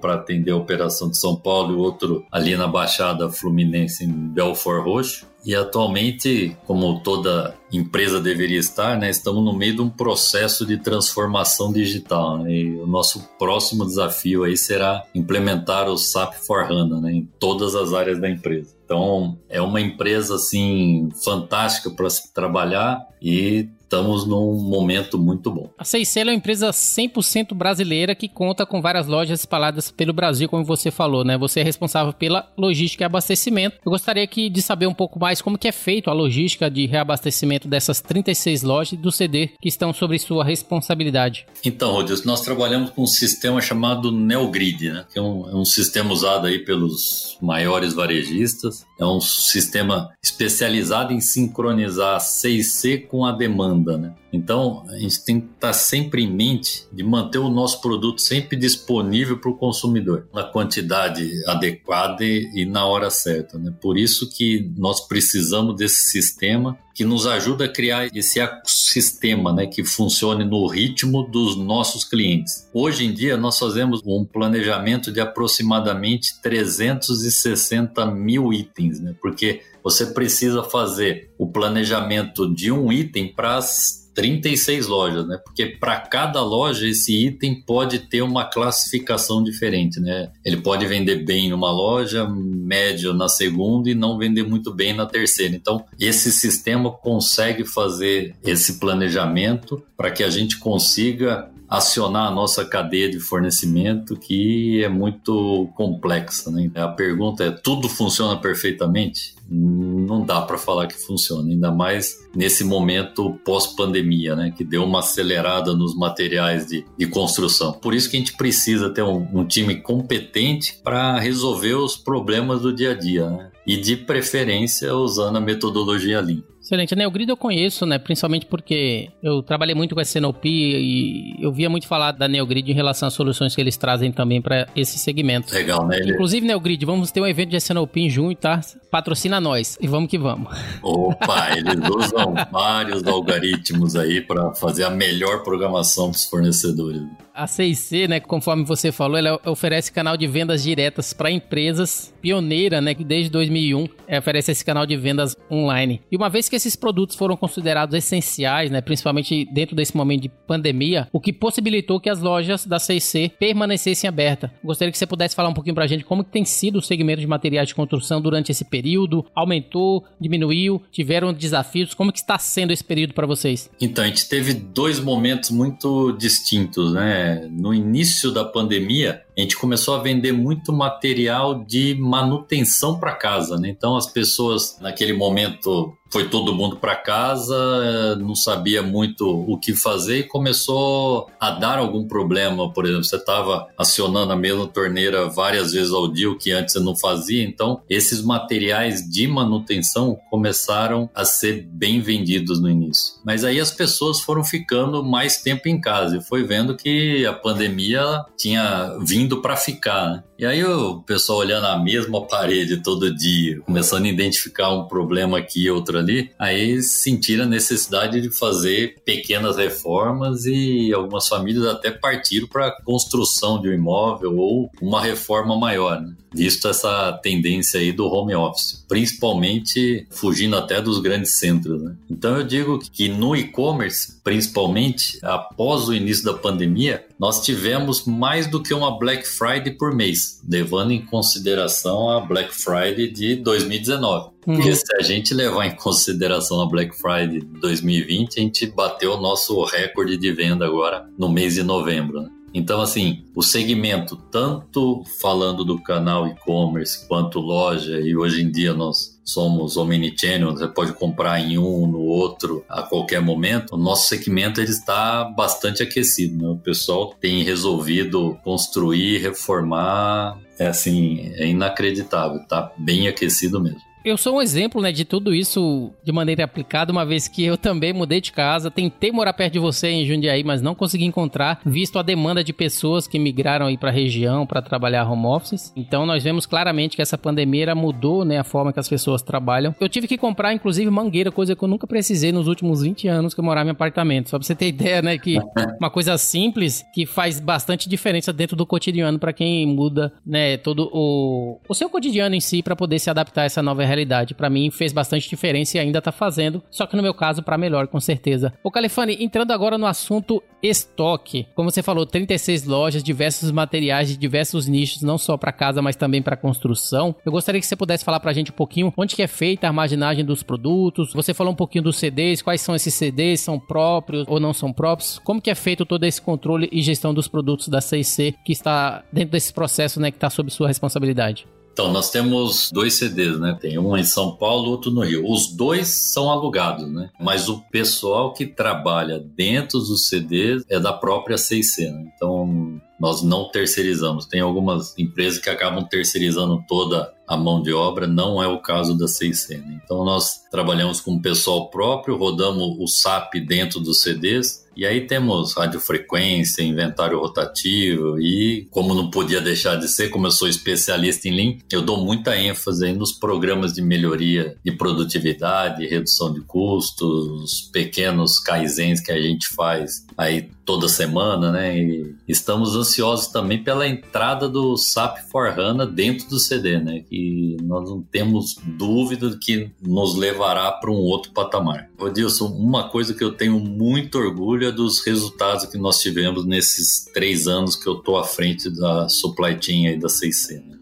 para 0.00 0.14
atender 0.14 0.50
a 0.50 0.56
operação 0.56 1.08
de 1.08 1.16
São 1.16 1.36
Paulo, 1.36 1.72
e 1.72 1.76
outro 1.76 2.26
ali 2.32 2.56
na 2.56 2.66
Baixada 2.66 3.30
Fluminense, 3.30 4.04
em 4.04 4.10
Belfort 4.10 4.84
Roxo. 4.84 5.24
E 5.46 5.54
atualmente, 5.54 6.56
como 6.66 6.98
toda 6.98 7.54
empresa 7.72 8.20
deveria 8.20 8.58
estar, 8.58 8.98
né, 8.98 9.08
estamos 9.08 9.44
no 9.44 9.52
meio 9.52 9.76
de 9.76 9.80
um 9.80 9.88
processo 9.88 10.66
de 10.66 10.76
transformação 10.76 11.72
digital. 11.72 12.38
Né, 12.38 12.52
e 12.52 12.76
o 12.76 12.86
nosso 12.86 13.28
próximo 13.38 13.86
desafio 13.86 14.42
aí 14.42 14.56
será 14.56 15.04
implementar 15.14 15.88
o 15.88 15.96
SAP 15.96 16.34
for 16.34 16.64
HANA 16.64 17.00
né, 17.00 17.12
em 17.12 17.28
todas 17.38 17.76
as 17.76 17.92
áreas 17.92 18.20
da 18.20 18.28
empresa. 18.28 18.74
Então, 18.84 19.38
é 19.48 19.60
uma 19.60 19.80
empresa 19.80 20.34
assim 20.34 21.10
fantástica 21.24 21.90
para 21.90 22.10
se 22.10 22.32
trabalhar 22.32 23.06
e 23.22 23.68
estamos 23.86 24.26
num 24.26 24.54
momento 24.54 25.18
muito 25.18 25.50
bom. 25.50 25.70
A 25.78 25.84
Seicelo 25.84 26.30
é 26.30 26.32
uma 26.32 26.36
empresa 26.36 26.70
100% 26.70 27.54
brasileira 27.54 28.14
que 28.14 28.28
conta 28.28 28.66
com 28.66 28.82
várias 28.82 29.06
lojas 29.06 29.40
espalhadas 29.40 29.90
pelo 29.90 30.12
Brasil, 30.12 30.48
como 30.48 30.64
você 30.64 30.90
falou, 30.90 31.24
né? 31.24 31.38
Você 31.38 31.60
é 31.60 31.62
responsável 31.62 32.12
pela 32.12 32.52
logística 32.58 33.04
e 33.04 33.06
abastecimento. 33.06 33.78
Eu 33.84 33.90
gostaria 33.90 34.24
aqui 34.24 34.50
de 34.50 34.60
saber 34.60 34.86
um 34.86 34.94
pouco 34.94 35.18
mais 35.18 35.40
como 35.40 35.56
que 35.56 35.68
é 35.68 35.72
feito 35.72 36.10
a 36.10 36.12
logística 36.12 36.68
de 36.68 36.86
reabastecimento 36.86 37.68
dessas 37.68 38.00
36 38.00 38.62
lojas 38.62 38.98
do 38.98 39.12
CD 39.12 39.50
que 39.60 39.68
estão 39.68 39.92
sobre 39.92 40.18
sua 40.18 40.44
responsabilidade. 40.44 41.46
Então, 41.64 41.92
Rodilson, 41.92 42.26
nós 42.26 42.40
trabalhamos 42.40 42.90
com 42.90 43.02
um 43.02 43.06
sistema 43.06 43.60
chamado 43.60 44.10
NeoGrid, 44.10 44.90
né? 44.90 45.04
Que 45.12 45.18
é 45.18 45.22
um, 45.22 45.48
é 45.48 45.54
um 45.54 45.64
sistema 45.64 46.12
usado 46.12 46.46
aí 46.46 46.58
pelos 46.58 47.38
maiores 47.40 47.94
varejistas. 47.94 48.84
É 48.98 49.04
um 49.04 49.20
sistema 49.20 50.10
especializado 50.22 51.12
em 51.12 51.20
sincronizar 51.20 52.16
a 52.16 52.18
6C 52.18 53.06
com 53.06 53.26
a 53.26 53.32
demanda 53.32 53.98
né? 53.98 54.14
Então, 54.36 54.84
a 54.88 54.98
gente 54.98 55.24
tem 55.24 55.40
que 55.40 55.48
estar 55.54 55.72
sempre 55.72 56.22
em 56.22 56.32
mente 56.32 56.86
de 56.92 57.02
manter 57.02 57.38
o 57.38 57.48
nosso 57.48 57.80
produto 57.80 58.20
sempre 58.20 58.56
disponível 58.56 59.38
para 59.38 59.50
o 59.50 59.56
consumidor, 59.56 60.28
na 60.32 60.44
quantidade 60.44 61.30
adequada 61.46 62.24
e, 62.24 62.66
na 62.66 62.84
hora 62.84 63.10
certa, 63.10 63.58
né? 63.58 63.72
Por 63.80 63.96
isso 63.96 64.28
que 64.28 64.70
nós 64.76 65.00
precisamos 65.06 65.76
desse 65.76 66.10
sistema 66.10 66.78
que 66.94 67.04
nos 67.04 67.26
ajuda 67.26 67.66
a 67.66 67.68
criar 67.68 68.06
esse 68.16 68.40
ecossistema, 68.40 69.52
né, 69.52 69.66
que 69.66 69.84
funcione 69.84 70.46
no 70.46 70.66
ritmo 70.66 71.24
dos 71.24 71.54
nossos 71.54 72.04
clientes. 72.04 72.66
Hoje 72.72 73.04
em 73.04 73.12
dia, 73.12 73.36
nós 73.36 73.58
fazemos 73.58 74.00
um 74.06 74.24
planejamento 74.24 75.12
de 75.12 75.20
aproximadamente 75.20 76.40
360 76.40 78.06
mil 78.06 78.50
itens, 78.50 78.98
né, 78.98 79.14
porque 79.20 79.60
você 79.84 80.06
precisa 80.06 80.62
fazer 80.62 81.30
o 81.36 81.46
planejamento 81.46 82.52
de 82.52 82.72
um 82.72 82.90
item 82.90 83.30
para 83.30 83.56
as 83.56 84.05
36 84.16 84.86
lojas, 84.86 85.28
né? 85.28 85.38
Porque 85.44 85.66
para 85.66 86.00
cada 86.00 86.42
loja 86.42 86.88
esse 86.88 87.26
item 87.26 87.62
pode 87.62 87.98
ter 87.98 88.22
uma 88.22 88.46
classificação 88.46 89.44
diferente, 89.44 90.00
né? 90.00 90.30
Ele 90.42 90.56
pode 90.56 90.86
vender 90.86 91.24
bem 91.24 91.50
numa 91.50 91.70
loja, 91.70 92.26
médio 92.26 93.12
na 93.12 93.28
segunda 93.28 93.90
e 93.90 93.94
não 93.94 94.16
vender 94.16 94.42
muito 94.42 94.72
bem 94.72 94.94
na 94.94 95.04
terceira. 95.04 95.54
Então, 95.54 95.84
esse 96.00 96.32
sistema 96.32 96.90
consegue 96.90 97.66
fazer 97.66 98.34
esse 98.42 98.80
planejamento 98.80 99.82
para 99.96 100.10
que 100.10 100.24
a 100.24 100.30
gente 100.30 100.58
consiga 100.58 101.50
acionar 101.68 102.28
a 102.28 102.30
nossa 102.30 102.64
cadeia 102.64 103.10
de 103.10 103.18
fornecimento, 103.18 104.16
que 104.16 104.82
é 104.82 104.88
muito 104.88 105.68
complexa. 105.74 106.50
Né? 106.50 106.70
A 106.74 106.88
pergunta 106.88 107.44
é: 107.44 107.50
tudo 107.50 107.88
funciona 107.88 108.36
perfeitamente? 108.36 109.34
Não 109.48 110.24
dá 110.24 110.42
para 110.42 110.58
falar 110.58 110.88
que 110.88 110.98
funciona, 110.98 111.48
ainda 111.48 111.70
mais 111.70 112.18
nesse 112.34 112.64
momento 112.64 113.38
pós-pandemia, 113.44 114.34
né? 114.34 114.52
que 114.56 114.64
deu 114.64 114.82
uma 114.82 114.98
acelerada 115.00 115.72
nos 115.72 115.96
materiais 115.96 116.66
de, 116.66 116.84
de 116.98 117.06
construção. 117.06 117.72
Por 117.72 117.94
isso 117.94 118.10
que 118.10 118.16
a 118.16 118.20
gente 118.20 118.36
precisa 118.36 118.90
ter 118.90 119.02
um, 119.02 119.26
um 119.32 119.46
time 119.46 119.76
competente 119.76 120.80
para 120.82 121.18
resolver 121.20 121.74
os 121.74 121.96
problemas 121.96 122.62
do 122.62 122.74
dia 122.74 122.90
a 122.90 122.94
dia. 122.94 123.30
Né? 123.30 123.50
E 123.64 123.76
de 123.76 123.96
preferência 123.96 124.94
usando 124.94 125.36
a 125.36 125.40
metodologia 125.40 126.20
Lean. 126.20 126.42
Excelente. 126.66 126.94
A 126.94 126.96
Neogrid 126.96 127.30
eu 127.30 127.36
conheço, 127.36 127.86
né? 127.86 127.96
Principalmente 127.96 128.44
porque 128.44 129.08
eu 129.22 129.40
trabalhei 129.40 129.72
muito 129.72 129.94
com 129.94 130.00
a 130.00 130.04
Senopi 130.04 130.48
e 130.48 131.36
eu 131.40 131.52
via 131.52 131.70
muito 131.70 131.86
falar 131.86 132.10
da 132.10 132.26
Neogrid 132.26 132.68
em 132.68 132.74
relação 132.74 133.06
às 133.06 133.14
soluções 133.14 133.54
que 133.54 133.60
eles 133.60 133.76
trazem 133.76 134.10
também 134.10 134.42
para 134.42 134.66
esse 134.74 134.98
segmento. 134.98 135.54
Legal, 135.54 135.86
né? 135.86 136.00
Inclusive, 136.04 136.44
Neogrid, 136.44 136.84
vamos 136.84 137.12
ter 137.12 137.20
um 137.20 137.26
evento 137.26 137.50
de 137.50 137.60
Senopi 137.60 138.00
em 138.00 138.10
junho, 138.10 138.34
tá? 138.34 138.60
Patrocina 138.90 139.40
nós 139.40 139.78
e 139.80 139.86
vamos 139.86 140.10
que 140.10 140.18
vamos. 140.18 140.52
Opa, 140.82 141.56
eles 141.56 141.78
usam 141.88 142.34
vários 142.50 143.06
algoritmos 143.06 143.94
aí 143.94 144.20
para 144.20 144.52
fazer 144.54 144.82
a 144.82 144.90
melhor 144.90 145.44
programação 145.44 146.10
dos 146.10 146.24
fornecedores. 146.24 147.00
A 147.36 147.46
C&C, 147.46 148.08
né, 148.08 148.18
conforme 148.18 148.64
você 148.64 148.90
falou, 148.90 149.18
ela 149.18 149.38
oferece 149.44 149.92
canal 149.92 150.16
de 150.16 150.26
vendas 150.26 150.62
diretas 150.62 151.12
para 151.12 151.30
empresas, 151.30 152.14
pioneira, 152.22 152.80
né, 152.80 152.94
que 152.94 153.04
desde 153.04 153.30
2001 153.30 153.86
é, 154.08 154.18
oferece 154.18 154.52
esse 154.52 154.64
canal 154.64 154.86
de 154.86 154.96
vendas 154.96 155.36
online. 155.50 156.00
E 156.10 156.16
uma 156.16 156.30
vez 156.30 156.48
que 156.48 156.56
esses 156.56 156.74
produtos 156.74 157.14
foram 157.14 157.36
considerados 157.36 157.94
essenciais, 157.94 158.70
né, 158.70 158.80
principalmente 158.80 159.44
dentro 159.52 159.76
desse 159.76 159.94
momento 159.94 160.22
de 160.22 160.28
pandemia, 160.30 161.08
o 161.12 161.20
que 161.20 161.30
possibilitou 161.30 162.00
que 162.00 162.08
as 162.08 162.20
lojas 162.20 162.64
da 162.64 162.78
C&C 162.78 163.30
permanecessem 163.38 164.08
abertas. 164.08 164.50
Gostaria 164.64 164.90
que 164.90 164.96
você 164.96 165.06
pudesse 165.06 165.36
falar 165.36 165.50
um 165.50 165.54
pouquinho 165.54 165.74
para 165.74 165.84
a 165.84 165.88
gente 165.88 166.06
como 166.06 166.24
tem 166.24 166.44
sido 166.46 166.78
o 166.78 166.82
segmento 166.82 167.20
de 167.20 167.26
materiais 167.26 167.68
de 167.68 167.74
construção 167.74 168.18
durante 168.18 168.50
esse 168.50 168.64
período, 168.64 169.26
aumentou, 169.34 170.04
diminuiu, 170.18 170.82
tiveram 170.90 171.34
desafios, 171.34 171.92
como 171.92 172.10
que 172.10 172.18
está 172.18 172.38
sendo 172.38 172.72
esse 172.72 172.82
período 172.82 173.12
para 173.12 173.26
vocês? 173.26 173.68
Então, 173.78 174.02
a 174.02 174.06
gente 174.06 174.26
teve 174.26 174.54
dois 174.54 174.98
momentos 174.98 175.50
muito 175.50 176.12
distintos, 176.12 176.94
né? 176.94 177.25
No 177.50 177.74
início 177.74 178.30
da 178.30 178.44
pandemia, 178.44 179.25
a 179.36 179.40
gente 179.40 179.56
começou 179.56 179.94
a 179.94 180.02
vender 180.02 180.32
muito 180.32 180.72
material 180.72 181.64
de 181.64 181.94
manutenção 181.94 182.98
para 182.98 183.14
casa, 183.14 183.58
né? 183.58 183.68
Então 183.68 183.96
as 183.96 184.06
pessoas 184.06 184.78
naquele 184.80 185.12
momento 185.12 185.96
foi 186.10 186.28
todo 186.28 186.54
mundo 186.54 186.76
para 186.76 186.94
casa, 186.94 188.16
não 188.16 188.34
sabia 188.34 188.82
muito 188.82 189.28
o 189.28 189.58
que 189.58 189.74
fazer 189.74 190.18
e 190.20 190.22
começou 190.22 191.28
a 191.38 191.50
dar 191.50 191.78
algum 191.78 192.06
problema. 192.06 192.72
Por 192.72 192.84
exemplo, 192.84 193.04
você 193.04 193.16
estava 193.16 193.66
acionando 193.76 194.32
a 194.32 194.36
mesma 194.36 194.66
torneira 194.66 195.28
várias 195.28 195.72
vezes 195.72 195.92
ao 195.92 196.10
dia, 196.10 196.30
o 196.30 196.38
que 196.38 196.52
antes 196.52 196.72
você 196.72 196.80
não 196.80 196.96
fazia. 196.96 197.42
Então, 197.42 197.82
esses 197.88 198.22
materiais 198.22 199.02
de 199.08 199.26
manutenção 199.26 200.16
começaram 200.30 201.10
a 201.14 201.24
ser 201.24 201.66
bem 201.66 202.00
vendidos 202.00 202.60
no 202.60 202.70
início. 202.70 203.14
Mas 203.24 203.44
aí 203.44 203.60
as 203.60 203.72
pessoas 203.72 204.20
foram 204.20 204.44
ficando 204.44 205.02
mais 205.02 205.42
tempo 205.42 205.68
em 205.68 205.80
casa 205.80 206.18
e 206.18 206.22
foi 206.22 206.44
vendo 206.44 206.76
que 206.76 207.26
a 207.26 207.32
pandemia 207.32 208.24
tinha 208.36 208.96
vindo 209.00 209.25
para 209.42 209.56
ficar. 209.56 210.10
Né? 210.10 210.24
E 210.38 210.44
aí 210.44 210.62
o 210.62 211.00
pessoal 211.00 211.38
olhando 211.38 211.66
a 211.66 211.78
mesma 211.78 212.26
parede 212.26 212.82
todo 212.82 213.14
dia, 213.14 213.58
começando 213.60 214.04
a 214.04 214.08
identificar 214.08 214.70
um 214.70 214.84
problema 214.86 215.38
aqui 215.38 215.64
e 215.64 215.70
outro 215.70 215.98
ali, 215.98 216.30
aí 216.38 216.82
sentiram 216.82 217.44
a 217.44 217.48
necessidade 217.48 218.20
de 218.20 218.30
fazer 218.30 218.96
pequenas 219.02 219.56
reformas 219.56 220.44
e 220.44 220.92
algumas 220.92 221.26
famílias 221.26 221.64
até 221.64 221.90
partiram 221.90 222.46
para 222.48 222.66
a 222.66 222.82
construção 222.82 223.60
de 223.62 223.70
um 223.70 223.72
imóvel 223.72 224.36
ou 224.36 224.70
uma 224.80 225.00
reforma 225.00 225.58
maior, 225.58 226.02
né? 226.02 226.12
visto 226.36 226.68
essa 226.68 227.18
tendência 227.22 227.80
aí 227.80 227.90
do 227.90 228.06
home 228.06 228.34
office, 228.34 228.84
principalmente 228.86 230.06
fugindo 230.10 230.54
até 230.54 230.82
dos 230.82 230.98
grandes 230.98 231.38
centros. 231.38 231.82
Né? 231.82 231.96
Então 232.10 232.36
eu 232.36 232.44
digo 232.44 232.78
que 232.78 233.08
no 233.08 233.34
e-commerce, 233.34 234.20
principalmente 234.22 235.18
após 235.22 235.88
o 235.88 235.94
início 235.94 236.24
da 236.24 236.34
pandemia, 236.34 237.06
nós 237.18 237.42
tivemos 237.42 238.04
mais 238.04 238.46
do 238.46 238.62
que 238.62 238.74
uma 238.74 238.98
Black 238.98 239.26
Friday 239.26 239.72
por 239.72 239.94
mês, 239.94 240.25
levando 240.48 240.92
em 240.92 241.04
consideração 241.04 242.10
a 242.10 242.20
Black 242.20 242.54
Friday 242.54 243.10
de 243.10 243.36
2019. 243.36 244.30
Uhum. 244.46 244.54
Porque 244.54 244.74
se 244.74 244.84
a 244.98 245.02
gente 245.02 245.34
levar 245.34 245.66
em 245.66 245.74
consideração 245.74 246.60
a 246.60 246.66
Black 246.66 246.96
Friday 246.96 247.40
de 247.40 247.60
2020, 247.60 248.38
a 248.38 248.42
gente 248.42 248.66
bateu 248.66 249.14
o 249.14 249.20
nosso 249.20 249.62
recorde 249.64 250.16
de 250.16 250.32
venda 250.32 250.64
agora 250.64 251.08
no 251.18 251.28
mês 251.28 251.54
de 251.54 251.62
novembro. 251.62 252.22
Né? 252.22 252.30
Então, 252.56 252.80
assim, 252.80 253.22
o 253.34 253.42
segmento, 253.42 254.16
tanto 254.16 255.04
falando 255.20 255.62
do 255.62 255.78
canal 255.78 256.26
e-commerce 256.26 257.06
quanto 257.06 257.38
loja, 257.38 258.00
e 258.00 258.16
hoje 258.16 258.40
em 258.40 258.50
dia 258.50 258.72
nós 258.72 259.20
somos 259.22 259.76
omnichannel, 259.76 260.52
você 260.52 260.66
pode 260.66 260.94
comprar 260.94 261.38
em 261.38 261.58
um, 261.58 261.86
no 261.86 262.00
outro, 262.00 262.64
a 262.66 262.82
qualquer 262.82 263.20
momento, 263.20 263.74
o 263.74 263.76
nosso 263.76 264.08
segmento 264.08 264.58
ele 264.58 264.70
está 264.70 265.24
bastante 265.24 265.82
aquecido. 265.82 266.42
Né? 266.42 266.48
O 266.48 266.56
pessoal 266.56 267.14
tem 267.20 267.44
resolvido 267.44 268.38
construir, 268.42 269.18
reformar, 269.18 270.38
é 270.58 270.68
assim, 270.68 271.30
é 271.34 271.46
inacreditável, 271.46 272.40
está 272.40 272.72
bem 272.78 273.06
aquecido 273.06 273.60
mesmo 273.62 273.85
eu 274.06 274.16
sou 274.16 274.36
um 274.36 274.42
exemplo, 274.42 274.80
né, 274.80 274.92
de 274.92 275.04
tudo 275.04 275.34
isso 275.34 275.90
de 276.04 276.12
maneira 276.12 276.44
aplicada, 276.44 276.92
uma 276.92 277.04
vez 277.04 277.26
que 277.26 277.44
eu 277.44 277.58
também 277.58 277.92
mudei 277.92 278.20
de 278.20 278.30
casa, 278.30 278.70
tentei 278.70 279.10
morar 279.10 279.32
perto 279.32 279.54
de 279.54 279.58
você 279.58 279.88
em 279.88 280.06
Jundiaí, 280.06 280.44
mas 280.44 280.62
não 280.62 280.76
consegui 280.76 281.04
encontrar, 281.04 281.60
visto 281.66 281.98
a 281.98 282.02
demanda 282.02 282.44
de 282.44 282.52
pessoas 282.52 283.08
que 283.08 283.18
migraram 283.18 283.66
aí 283.66 283.76
para 283.76 283.90
a 283.90 283.92
região 283.92 284.46
para 284.46 284.62
trabalhar 284.62 285.10
home 285.10 285.26
office. 285.26 285.72
Então 285.76 286.06
nós 286.06 286.22
vemos 286.22 286.46
claramente 286.46 286.94
que 286.94 287.02
essa 287.02 287.18
pandemia 287.18 287.74
mudou, 287.74 288.24
né, 288.24 288.38
a 288.38 288.44
forma 288.44 288.72
que 288.72 288.78
as 288.78 288.88
pessoas 288.88 289.22
trabalham. 289.22 289.74
Eu 289.80 289.88
tive 289.88 290.06
que 290.06 290.16
comprar 290.16 290.52
inclusive 290.54 290.88
mangueira, 290.88 291.32
coisa 291.32 291.56
que 291.56 291.64
eu 291.64 291.68
nunca 291.68 291.86
precisei 291.86 292.30
nos 292.30 292.46
últimos 292.46 292.82
20 292.82 293.08
anos 293.08 293.34
que 293.34 293.40
eu 293.40 293.44
morava 293.44 293.68
em 293.68 293.72
apartamento. 293.72 294.30
Só 294.30 294.38
para 294.38 294.46
você 294.46 294.54
ter 294.54 294.68
ideia, 294.68 295.02
né, 295.02 295.18
que 295.18 295.36
uma 295.80 295.90
coisa 295.90 296.16
simples 296.16 296.86
que 296.94 297.06
faz 297.06 297.40
bastante 297.40 297.88
diferença 297.88 298.32
dentro 298.32 298.56
do 298.56 298.64
cotidiano 298.64 299.18
para 299.18 299.32
quem 299.32 299.66
muda, 299.66 300.12
né, 300.24 300.56
todo 300.58 300.88
o 300.92 301.58
o 301.68 301.74
seu 301.74 301.90
cotidiano 301.90 302.34
em 302.34 302.40
si 302.40 302.62
para 302.62 302.76
poder 302.76 302.98
se 303.00 303.10
adaptar 303.10 303.42
a 303.42 303.44
essa 303.44 303.62
nova 303.62 303.84
realidade 303.84 303.95
realidade. 303.96 304.34
Para 304.34 304.50
mim 304.50 304.70
fez 304.70 304.92
bastante 304.92 305.28
diferença 305.28 305.76
e 305.76 305.80
ainda 305.80 306.00
tá 306.00 306.12
fazendo, 306.12 306.62
só 306.70 306.86
que 306.86 306.96
no 306.96 307.02
meu 307.02 307.14
caso 307.14 307.42
para 307.42 307.58
melhor, 307.58 307.86
com 307.88 308.00
certeza. 308.00 308.52
O 308.62 308.70
Califane, 308.70 309.16
entrando 309.20 309.52
agora 309.52 309.78
no 309.78 309.86
assunto 309.86 310.42
estoque. 310.62 311.46
Como 311.54 311.70
você 311.70 311.82
falou, 311.82 312.06
36 312.06 312.64
lojas, 312.64 313.02
diversos 313.02 313.50
materiais 313.50 314.08
de 314.08 314.16
diversos 314.16 314.66
nichos, 314.66 315.02
não 315.02 315.18
só 315.18 315.36
para 315.36 315.52
casa, 315.52 315.80
mas 315.80 315.96
também 315.96 316.22
para 316.22 316.36
construção. 316.36 317.14
Eu 317.24 317.32
gostaria 317.32 317.60
que 317.60 317.66
você 317.66 317.76
pudesse 317.76 318.04
falar 318.04 318.20
pra 318.20 318.32
gente 318.32 318.50
um 318.50 318.54
pouquinho 318.54 318.92
onde 318.96 319.14
que 319.14 319.22
é 319.22 319.26
feita 319.26 319.66
a 319.66 319.70
armazenagem 319.70 320.24
dos 320.24 320.42
produtos. 320.42 321.12
Você 321.12 321.32
falou 321.32 321.52
um 321.52 321.56
pouquinho 321.56 321.84
dos 321.84 321.96
CDs, 321.96 322.42
quais 322.42 322.60
são 322.60 322.74
esses 322.74 322.94
CDs, 322.94 323.40
são 323.40 323.58
próprios 323.58 324.26
ou 324.28 324.40
não 324.40 324.52
são 324.52 324.72
próprios? 324.72 325.18
Como 325.20 325.40
que 325.40 325.50
é 325.50 325.54
feito 325.54 325.86
todo 325.86 326.04
esse 326.04 326.20
controle 326.20 326.68
e 326.72 326.82
gestão 326.82 327.14
dos 327.14 327.28
produtos 327.28 327.68
da 327.68 327.80
CIC 327.80 328.34
que 328.44 328.52
está 328.52 329.04
dentro 329.12 329.32
desse 329.32 329.52
processo, 329.52 330.00
né, 330.00 330.10
que 330.10 330.16
está 330.16 330.30
sob 330.30 330.50
sua 330.50 330.68
responsabilidade? 330.68 331.46
Então, 331.76 331.92
nós 331.92 332.08
temos 332.08 332.70
dois 332.72 332.94
CDs, 332.94 333.38
né? 333.38 333.54
Tem 333.60 333.78
um 333.78 333.94
em 333.98 334.02
São 334.02 334.34
Paulo, 334.34 334.70
outro 334.70 334.90
no 334.90 335.02
Rio. 335.02 335.30
Os 335.30 335.48
dois 335.48 335.88
são 335.88 336.30
alugados, 336.30 336.90
né? 336.90 337.10
Mas 337.20 337.50
o 337.50 337.60
pessoal 337.70 338.32
que 338.32 338.46
trabalha 338.46 339.20
dentro 339.20 339.78
dos 339.80 340.08
CDs 340.08 340.64
é 340.70 340.80
da 340.80 340.94
própria 340.94 341.36
CIC, 341.36 341.82
né? 341.90 342.10
Então, 342.16 342.80
nós 342.98 343.20
não 343.20 343.50
terceirizamos. 343.50 344.24
Tem 344.24 344.40
algumas 344.40 344.98
empresas 344.98 345.38
que 345.38 345.50
acabam 345.50 345.84
terceirizando 345.84 346.64
toda 346.66 347.12
a 347.28 347.36
mão 347.36 347.60
de 347.60 347.74
obra, 347.74 348.06
não 348.06 348.42
é 348.42 348.48
o 348.48 348.62
caso 348.62 348.96
da 348.96 349.06
CIC. 349.06 349.58
Né? 349.58 349.78
Então, 349.84 350.02
nós 350.02 350.46
trabalhamos 350.50 350.98
com 351.02 351.16
o 351.16 351.20
pessoal 351.20 351.68
próprio, 351.68 352.16
rodamos 352.16 352.74
o 352.78 352.86
SAP 352.86 353.34
dentro 353.46 353.80
dos 353.80 354.00
CDs 354.00 354.65
e 354.76 354.84
aí 354.84 355.06
temos 355.06 355.54
radiofrequência, 355.54 356.62
inventário 356.62 357.18
rotativo 357.18 358.20
e, 358.20 358.68
como 358.70 358.94
não 358.94 359.10
podia 359.10 359.40
deixar 359.40 359.76
de 359.76 359.88
ser, 359.88 360.10
como 360.10 360.26
eu 360.26 360.30
sou 360.30 360.48
especialista 360.48 361.28
em 361.28 361.32
Lean, 361.32 361.58
eu 361.72 361.82
dou 361.82 362.04
muita 362.04 362.36
ênfase 362.36 362.92
nos 362.92 363.12
programas 363.12 363.72
de 363.72 363.82
melhoria 363.82 364.56
de 364.64 364.72
produtividade, 364.72 365.86
redução 365.86 366.32
de 366.32 366.40
custos, 366.42 367.70
pequenos 367.72 368.38
kaizens 368.38 369.00
que 369.00 369.12
a 369.12 369.20
gente 369.20 369.48
faz 369.54 370.06
aí 370.16 370.50
toda 370.66 370.88
semana, 370.88 371.52
né? 371.52 371.78
E 371.78 372.14
estamos 372.26 372.74
ansiosos 372.74 373.28
também 373.28 373.62
pela 373.62 373.86
entrada 373.86 374.48
do 374.48 374.76
SAP 374.76 375.18
for 375.30 375.48
HANA 375.48 375.86
dentro 375.86 376.28
do 376.28 376.40
CD, 376.40 376.78
né? 376.78 377.04
Que 377.08 377.56
nós 377.62 377.88
não 377.88 378.02
temos 378.02 378.56
dúvida 378.76 379.38
que 379.40 379.70
nos 379.80 380.16
levará 380.16 380.72
para 380.72 380.90
um 380.90 380.96
outro 380.96 381.30
patamar. 381.32 381.88
Rodilson, 381.98 382.46
uma 382.46 382.88
coisa 382.88 383.14
que 383.14 383.22
eu 383.22 383.32
tenho 383.32 383.60
muito 383.60 384.18
orgulho 384.18 384.65
dos 384.70 385.04
resultados 385.04 385.66
que 385.66 385.78
nós 385.78 386.00
tivemos 386.00 386.44
nesses 386.44 387.04
três 387.12 387.46
anos 387.46 387.76
que 387.76 387.88
eu 387.88 387.98
estou 387.98 388.16
à 388.18 388.24
frente 388.24 388.70
da 388.70 389.08
supply 389.08 389.56
chain 389.60 389.88
aí 389.88 389.98
da 389.98 390.08
CIC, 390.08 390.54
né? 390.54 390.76